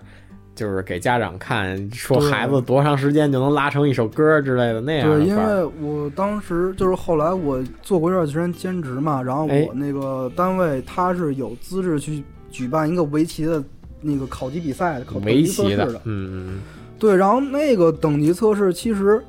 [0.59, 13.63] 就是给家长看，说孩子多长时间就能拉成一首歌之类的那样的对，因为我当时就是后来我做过一段时间兼职嘛，然后哎我那个单位他是有资质去举办一个围棋的
[14.01, 16.59] 那个考级比赛，考级测试的，嗯，
[16.99, 19.23] 对，然后那个等级测试，其实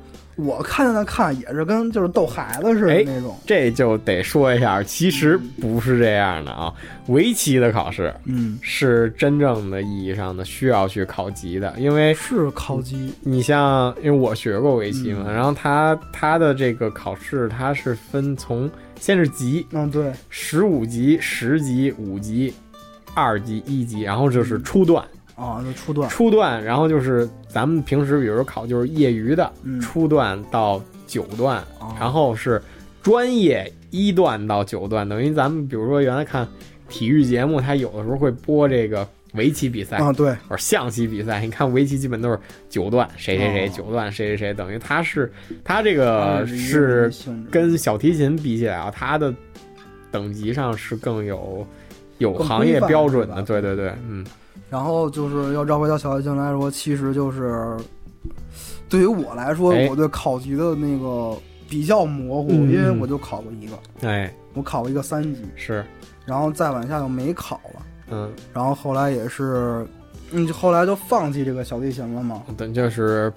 [0.44, 6.72] 我看见他看也是跟就是逗孩子似的哎那种，这就得说一下，其实不是这样的啊。
[7.08, 15.34] 围棋的考试嗯，是真正的意义上的需要去考级的，因为是考级，你像，因为我学过围棋嘛，嗯。
[15.34, 22.54] 然后他他的这个考试，它是分从先是级，嗯，对，十五级、十级、五级、
[23.14, 25.04] 二级、一级，然后就是初段，
[25.40, 32.60] 啊，就初段，初段，然后就是咱们平时比如说考就是业余的，嗯，初段到九段，啊然后是
[33.02, 36.46] 专业一段到九段，等于咱们比如说原来看
[36.88, 42.38] 体育节目，它有的时候会播这个围棋比赛，啊，对，或者象棋比赛，你看围棋基本都是
[42.68, 43.72] 九段，谁谁谁哦。
[43.74, 45.32] 九段，谁谁谁，等于它是
[45.64, 47.10] 它这个是
[47.50, 49.32] 跟小提琴比起来啊，它的
[50.10, 51.66] 等级上是更有
[52.18, 54.26] 有行业标准的，对对对，嗯，
[54.70, 57.76] 然后就是要绕回到小提琴来说，其实就是
[58.88, 59.88] 对于我来说，哎。
[59.90, 61.36] 我对考级的那个
[61.68, 65.84] 比较模糊，嗯因为我就考过一个，哎，我考过一个三级，是，
[66.24, 67.82] 然后再往下就没考了。
[68.12, 69.86] 嗯，然后后来也是，
[70.32, 72.42] 嗯，就后来就放弃这个小提琴了嘛。
[72.56, 73.32] 等就是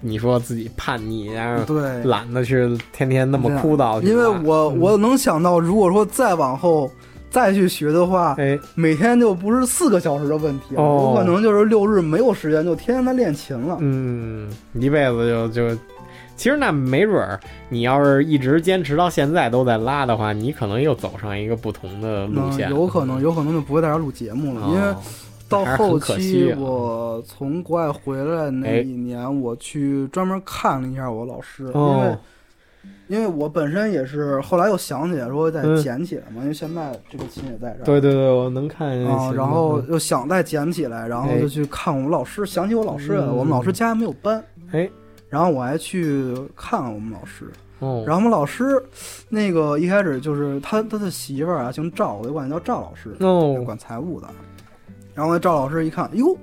[0.00, 4.80] 你说自己叛逆，然后对，懒得去天天那么枯燥因为我嗯。
[4.80, 6.90] 我能想到，如果说再往后
[7.34, 8.56] 再去学的话，哎。
[8.76, 11.10] 每天就不是四个小时的问题了，哦。
[11.10, 13.76] 有可能就是六日没有时间，就天天在练琴了。
[13.80, 15.76] 嗯，一辈子就就，
[16.36, 24.94] 其实那没准儿，你要是一直坚持到现在都在拉的话，你可能又走上一个不同的路嗯，线，有可能，有可能就不会在这儿录节目了，哦因为
[25.48, 26.58] 到后期啊。
[26.60, 28.76] 我从国外回来那哎。
[28.78, 32.18] 一年，我去专门看了一下我老师，因为哦，
[33.08, 37.84] 因为我本身也是后来又想起来说再嗯捡起来嘛，因为现在这个琴也在这儿。
[37.84, 43.26] 对对对，我能看见那啊，然后嗯又想再捡起来，然后哎就去看我们老师，想起我老师来了。
[43.28, 44.42] 嗯我们老师家还没有搬，
[44.72, 44.88] 哎
[45.28, 47.50] 然后我还去看了我们老师。
[47.80, 48.82] 哦，然后我们老师
[49.28, 54.28] 那个一开始就是他他的媳妇儿啊姓赵，我就管他叫赵老师，哦管财务的。
[55.12, 56.36] 然后那赵老师一看，哟，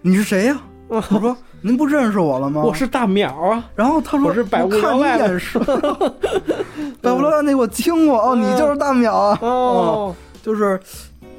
[0.00, 2.62] 你是谁呀、我说您不认识我了吗？
[2.64, 5.18] 我是大淼啊，然后他说我是百无聊赖。
[5.18, 5.28] 的
[7.02, 10.78] 百无聊赖那我听过哦，你就是大淼啊，哦，就是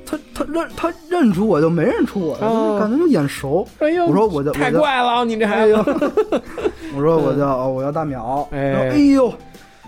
[0.06, 3.68] 他他认他认出我就没认出我，哦感觉就眼熟。
[3.80, 5.92] 哎呦，我说我就太怪了，你这孩哎呦子，，
[6.96, 8.96] 我说我叫哦我叫大淼，哎。
[8.98, 9.34] 呦，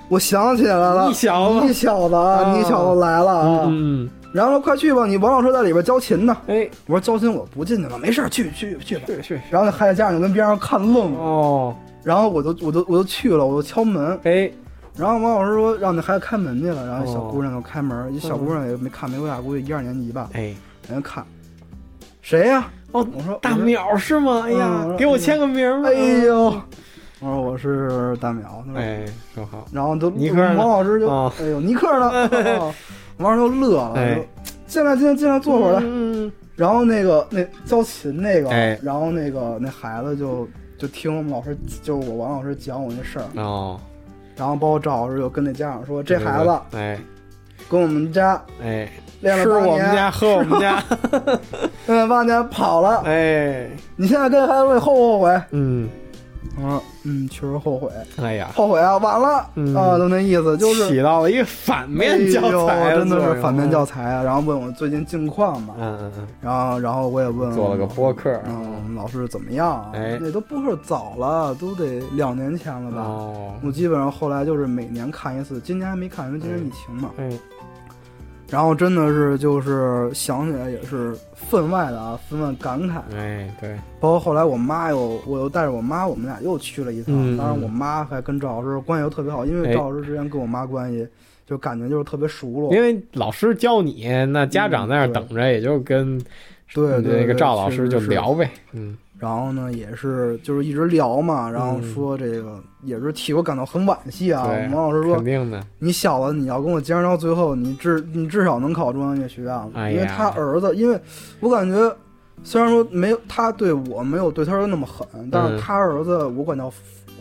[0.08, 2.16] 我想起来了，你小子你小子
[2.58, 3.64] 你小子来了啊！
[3.68, 6.38] 嗯，然后说快去吧，你王老师在里边教琴呢。
[6.48, 9.04] 哎，我说教琴我不进去了，没事去去去吧。
[9.08, 14.52] 去去，然后那孩子家长就跟边上看愣了，哦，然后我就我就我就去了，我就敲门，哎，
[14.96, 20.54] 然后王老师说让那孩子开门去了，然后小哦姑娘就开门，一小姑娘也没看没多大，估计一二年级吧，哎，
[20.88, 21.26] 人家看。
[22.22, 22.68] 谁呀？
[22.92, 23.52] 哦，我说大。
[23.52, 24.44] 淼是吗？
[24.46, 25.92] 哎呀嗯，给我签个名哎
[26.26, 26.46] 呦，
[27.20, 31.32] 我说我是大淼，他说哎，说好，然后都尼克王老师就哦。
[31.40, 32.74] 哎呦尼克呢，
[33.20, 34.18] 老师就乐了，
[34.66, 35.80] 进来进来进来坐会儿来。
[35.84, 38.80] 嗯，然后那个那教琴那个，哎。
[38.82, 40.48] 然后那个那孩子就
[40.78, 43.80] 就听我们老师，就是我王老师讲我那事儿，哦，
[44.38, 46.98] 然后包括赵老师就跟那家长说，这孩子哎
[47.70, 48.90] 跟我们家哎，
[49.22, 50.84] 练了吃八年，我们家， 喝我们家，
[51.88, 55.42] 练了八年跑了，哎，你现在跟孩子后不后悔？
[55.52, 55.90] 嗯，
[56.62, 57.90] 我说嗯，确实后悔，
[58.22, 59.74] 哎呀，后悔啊，晚了、嗯。
[59.76, 64.24] 啊，就那意思，就是起到了一个反面教材哎真的是反面教材啊。
[64.24, 68.42] 然后问我最近近况嘛，嗯嗯嗯，然后然后我也问做了个播客。
[68.46, 69.92] 嗯，老师怎么样啊？
[69.94, 70.18] 哎。
[70.22, 73.02] 那都播客早了，都得两年前了吧？
[73.02, 77.10] 哦，我基本上后来就是每年看一次，今年还没看，因为今年疫情嘛。
[77.18, 77.30] 哎，
[78.52, 83.00] 然后真的是就是想起来也是分外的啊，分外感慨。
[83.16, 87.14] 哎，对，包括后来我妈又，我又带着我妈，我们俩又去了一趟。
[87.16, 91.08] 嗯当然，我妈还跟赵老师关系又特别好，因为哎赵老师之前跟我妈关系
[91.46, 92.74] 就感觉就是特别熟络。
[92.76, 96.18] 因为老师教你，那家长在那儿等着，也就跟
[96.74, 104.48] 对对对那个赵老师就是聊呗，嗯，然后呢，也是就是一直聊嘛，然后说这个、也是替我感到很惋惜啊。
[104.48, 109.96] 对王老师说肯，定的，你小子，你要跟我坚持到最后，你至你至少能考中央音乐学院了，哎呀。
[109.96, 110.98] 因为他儿子，因为
[111.42, 111.94] 我感觉
[112.44, 115.60] 虽然说没有他对我没有对他儿子那么狠，但是嗯。
[115.60, 116.72] 他儿子我管叫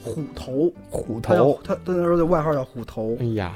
[0.04, 3.16] 虎头，虎头，他他那时候的外号叫虎头。
[3.18, 3.52] 哎，呀，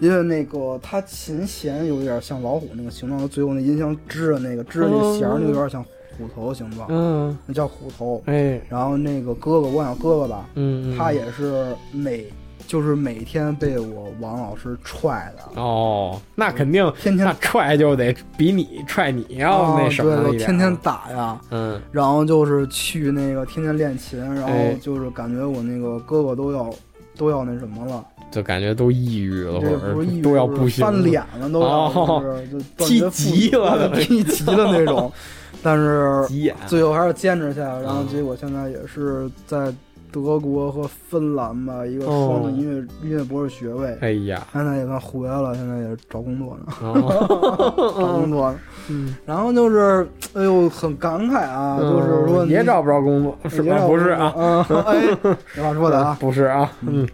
[0.00, 5.84] 因为那个他琴弦有点像老虎那个形状，最后那音箱支的那个支的那弦儿，那有点像
[6.16, 8.22] 虎头的形状，嗯，那叫虎头。
[8.26, 12.24] 哎，然后那个哥哥，我想哥哥吧，嗯，嗯他也是每
[12.66, 21.38] 就是每天被我王老师踹的，哦，那肯定，天天那踹就得比你踹你要那什么啊对，天天打呀。
[21.50, 26.72] 嗯，然后就是去那个天天练琴，然后哎就是感觉我那个哥哥都要
[27.18, 35.12] 都要那什么了，就感觉都抑郁了，或者不是抑郁都要不行，翻脸了，都要是就断踢急了 对踢急了那种。
[35.64, 39.72] 但是急眼，最后还是坚持下来，然后嗯结果现在也是在
[40.12, 43.96] 德国和芬兰吧，一个双的哦音乐音乐博士学位。
[44.00, 48.58] 哎呀，现在也算回来了，现在也找工作呢，哦 找工作呢。
[48.90, 53.78] 嗯， 然后就是，哎呦，很感慨啊，就是说你也找不着工作，是吧？
[53.86, 55.00] 不是啊，嗯，哎，
[55.48, 57.08] 实话说的啊，不是啊，嗯，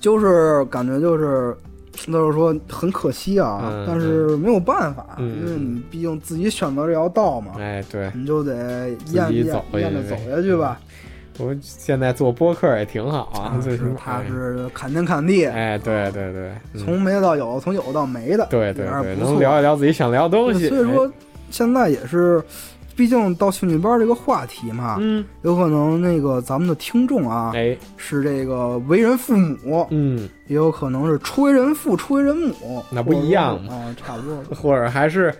[0.00, 1.54] 就是感觉就是，
[1.92, 10.80] 就是说很可惜啊，嗯但是没有办法，嗯因为你毕竟自己选择这条道嘛，哎，对，你就得自咽咽己走下去咽着走下去吧。
[11.38, 16.80] 我现在做播客也挺好啊，最起是码他是砍天砍地，哎，对对对，嗯。
[16.84, 21.10] 从没到有，从有到没的，对对对，能聊一聊自己想聊的东西，所以说
[21.50, 22.42] 现在也是，
[22.96, 33.74] 毕竟到兴趣班这个话题嘛，嗯，有可能那个咱们的听众啊，哎，是这个为人父母，嗯，也有可能是初为人父、初为人母，那不一样嘛。
[33.74, 34.42] 啊，差不多。
[34.54, 35.34] 或者还是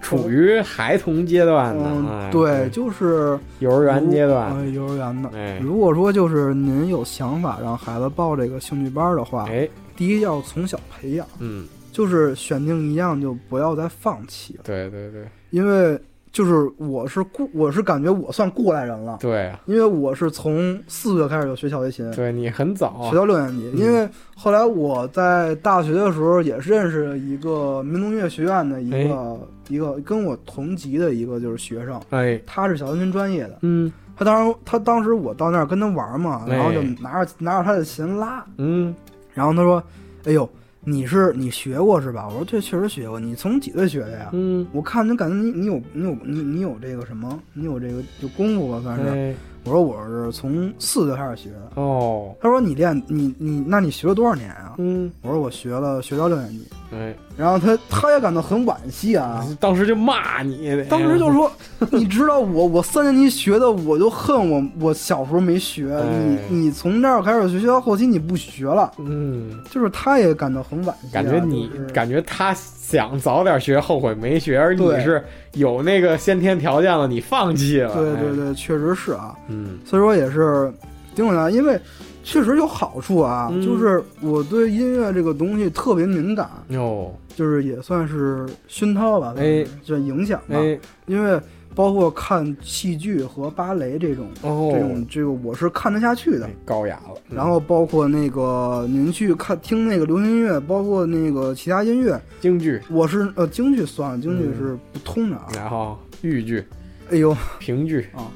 [0.00, 5.30] 处于孩童阶段的，嗯，哎对，，就是幼儿园阶段，哎，幼儿园的。
[5.34, 5.58] 哎。
[5.62, 15.24] 如果说就是您有想法让孩子报这个兴趣班的话，哎，第一要从小培养，嗯，就是选定一样就不要再放弃了，对对对。
[15.50, 15.98] 因为
[16.34, 23.08] 就是我是过，我是感觉我算过来人了，对啊，因为我是从四岁开始就学小提琴，对你很早啊。
[23.08, 23.70] 学，到六年级。
[23.72, 23.78] 嗯。
[23.78, 29.38] 因为后来我在大学的时候也是认识一个民族音乐学院的一个、
[29.68, 33.58] 一个跟我同级的一个就是学生，哎，他是小提琴专业的。
[33.62, 33.92] 嗯。
[34.16, 36.56] 他当时他当时我到那儿跟他玩嘛，哎。
[36.56, 38.92] 然后就拿着拿着他的琴拉，嗯，
[39.32, 39.80] 然后他说
[40.26, 40.48] ：“哎呦，
[40.84, 43.18] 你是你学过是吧？”我说：“这，确实学过。
[43.18, 49.08] 你从几岁学的呀？”嗯，我看就感觉你你有你有你你有这个什么，你有这个就功夫吧，算是。
[49.08, 51.80] 哎，我说我是从四岁开始学的。
[51.80, 54.74] 哦，他说你练你你那你学了多少年啊？
[54.78, 56.68] 嗯，我说我学了学到六年级。
[56.92, 61.50] 哎，然后他他也感到很惋惜啊，当时就骂你，当时就说，
[61.90, 66.04] 你知道我我三年级学的，我就恨我我小时候没学，哎
[66.48, 72.54] 你你从那儿开始学，学到后期你不学了，嗯，就是他也感到很惋惜啊、感觉你、就是感觉他
[72.86, 75.24] 想早点学，后悔没学，而你是
[75.54, 77.90] 有那个先天条件了，你放弃了。
[77.92, 79.78] 哎，对对对，确实是啊，嗯。
[79.86, 80.70] 所以说也是
[81.14, 81.80] 挺有的，因为
[82.22, 83.62] 确实有好处啊，嗯。
[83.64, 86.46] 就是我对音乐这个东西特别敏感，
[86.78, 91.40] 哦，就是也算是熏陶吧，哎，就影响吧，哎，因为
[91.74, 94.26] 包括看戏剧和芭蕾这种。
[94.42, 97.14] 哦，这种这个我是看得下去的哎，高雅了。
[97.30, 105.46] 嗯然后包括那个您去看听那个流行音乐，包括那个其他音乐，京剧，我是呃京剧算了，京剧嗯是不通的啊。
[105.54, 106.64] 然后豫剧、
[107.10, 108.30] 哎呦，评剧啊，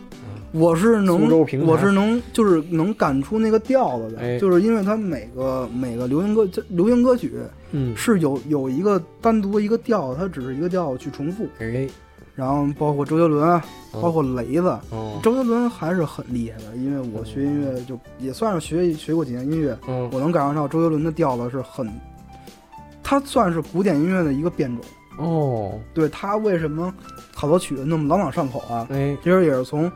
[0.52, 1.30] 我是能
[1.64, 7.32] 我是能就是能感出那个调子的，哎就是因为它每个每个流行歌流行歌曲
[7.70, 11.46] 嗯，是有有一个单独一个调，它只是一个调去重复。
[11.60, 11.86] 哎，
[12.38, 13.60] 然后包括周杰伦啊，
[13.90, 21.90] 哦包括雷子，哦，周杰伦还是很厉害的，因为我学音乐就也算是学学过几年音乐，嗯，我能感受到周杰伦的调子是很，
[23.02, 24.84] 他算是古典音乐的一个变种。
[25.18, 26.94] 哦，对他为什么
[27.34, 28.86] 好多曲子那么朗朗上口啊？
[28.88, 29.90] 哎，其实也是从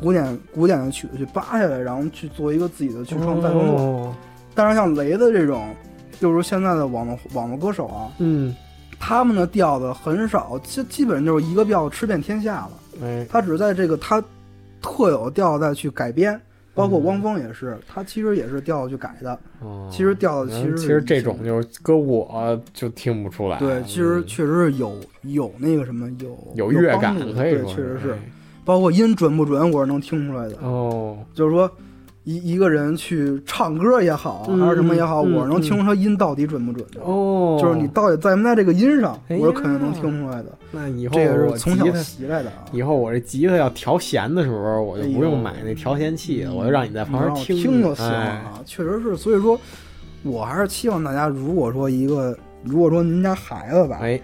[0.00, 3.76] 古典古典的曲子去扒下来，然后去做一个自己的去创再创作。
[3.76, 4.14] 哦，
[4.54, 5.74] 但是像雷子这种，
[6.18, 8.56] 就是现在的网络网络歌手啊，嗯，
[9.04, 12.70] 他们的调子很少，基基本就是一个调吃遍天下了。
[13.02, 14.22] 哎，他只是在这个他
[14.80, 16.40] 特有的调子再去改编，
[16.72, 19.36] 包括嗯汪峰也是，他其实也是调子去改的。
[19.60, 23.58] 哦，其实调子其实其实这种就是搁我就听不出来。
[23.58, 28.18] 对，其实嗯确实是有有那个什么有有乐感可以确实是哎，
[28.64, 30.56] 包括音准不准，我是能听出来的。
[30.62, 31.68] 哦，就是说，
[32.24, 37.00] 一一个人去唱歌也好，嗯还是什么也好，嗯我能听出他音到底准不准的。
[37.02, 40.56] 哦，就是你到底在没在这个音上，我是肯定能听出来的。
[40.70, 42.64] 那以后这个我是从小习来的啊。
[42.72, 49.16] 以后我这吉他要调弦的时候，我就不用买那调弦器了，我就让你在旁边听听就行了啊，确实是。
[49.16, 49.58] 所以说，
[50.22, 54.20] 我还是希望大家，如果说一个，如果说您家孩子吧，哎，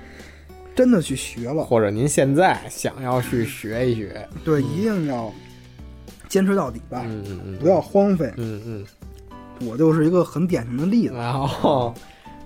[0.74, 5.32] 真的去学了，或者您现在想要去学一学，对，一定要
[6.28, 8.32] 坚持到底吧，嗯嗯嗯，不要荒废。
[8.36, 8.84] 嗯嗯，
[9.68, 11.92] 我就是一个很典型的例子，然后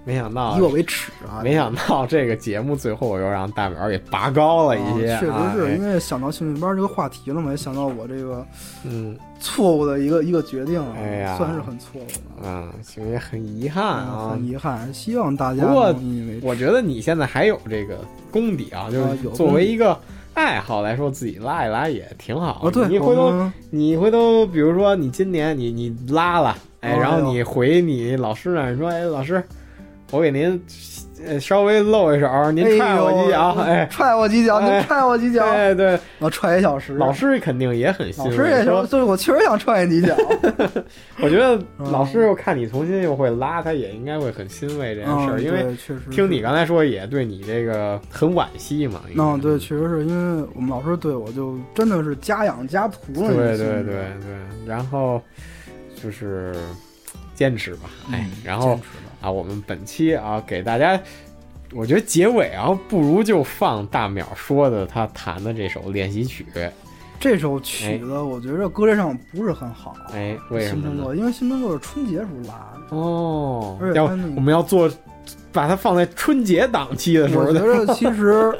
[0.04, 1.42] 没想到以我为耻啊！
[1.44, 8.44] 没想到这个节目最后我又让大苗给拔高了一些，啊确实哎是因为想到兴趣班这个话题了嘛，也想到我这个
[8.84, 12.06] 嗯错误的一个一个决定，啊哎呀算是很错误
[12.42, 14.44] 的，啊，其实也很遗憾啊很。
[14.44, 14.92] 遗憾。
[14.92, 15.94] 希望大家不过
[16.42, 17.98] 我觉得你现在还有这个
[18.30, 19.96] 功底啊，就啊是作为一个
[20.34, 22.62] 爱好来说，自己拉一拉也挺好。
[22.88, 29.42] 你回头你回头，比如说你今年你你拉了，哎，哦然后你回你老师那儿说，哎，老师，
[30.10, 30.58] 我给您呃
[31.40, 36.94] 稍微露一手，您踹我几脚，哎， 踹我几脚，哎您踹我几脚，哎对，我踹一小时。
[36.94, 38.30] 老师肯定也很欣慰。
[38.30, 40.14] 老师也说说，，就是我确实想踹你几脚。
[41.22, 49.02] 我觉得嗯老师又看你重新又会拉，他也应该会很欣慰这件事儿，嗯因为确实听你刚才说也对你这个很惋惜嘛。
[49.16, 53.32] 嗯，对，确实是因为我们老师对我就真的是家养家徒了。
[53.34, 54.06] 对对对对，
[54.66, 55.20] 然后
[56.02, 56.54] 就是
[57.34, 58.78] 坚持吧，哎，嗯然后
[59.22, 61.00] 啊，我们本期啊给大家，
[61.72, 66.44] 我觉得结尾啊，不如就放大淼说的他弹的这首练习曲，
[67.18, 69.94] 这首曲子，我觉着歌上不是很好。
[70.12, 70.90] 哎，为什么呢？
[70.90, 74.90] 新中国，因为新中国是春节时候拉的，哦，要我们要做，
[75.52, 78.52] 把它放在春节档期的时候我觉得 其实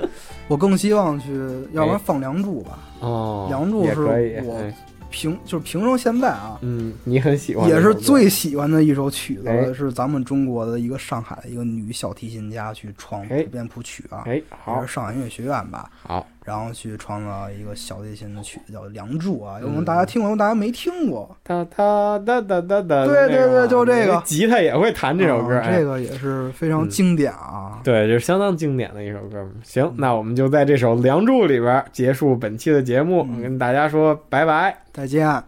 [0.47, 1.29] 我更希望去，
[1.73, 4.21] 要不然放《梁祝》吧，哦，梁祝是也可
[4.69, 4.73] 以，
[5.13, 9.73] 平就是平生现在啊，嗯，你很喜欢也，是最喜欢的一首曲子，哎。
[9.73, 13.43] 是咱们中国的一个上海的一个女小提琴家去创哎。
[13.45, 21.37] 普遍谱曲啊，哎，也好是上海音乐学院吧，好，然后去创造一个小提琴的曲子叫《梁祝》啊，有可嗯能大家听过，有可能大家没听过。
[21.43, 27.81] 哒哒哒哒哒哒，对对对就这个吉他也会弹这首歌，这个也是非常经典啊。
[27.85, 29.49] 对，就是相当经典的一首歌。
[29.63, 34.77] 行，那我们就在这首《梁祝》里边结束本期的节目，嗯跟大家说拜拜。
[34.93, 35.43] 再见。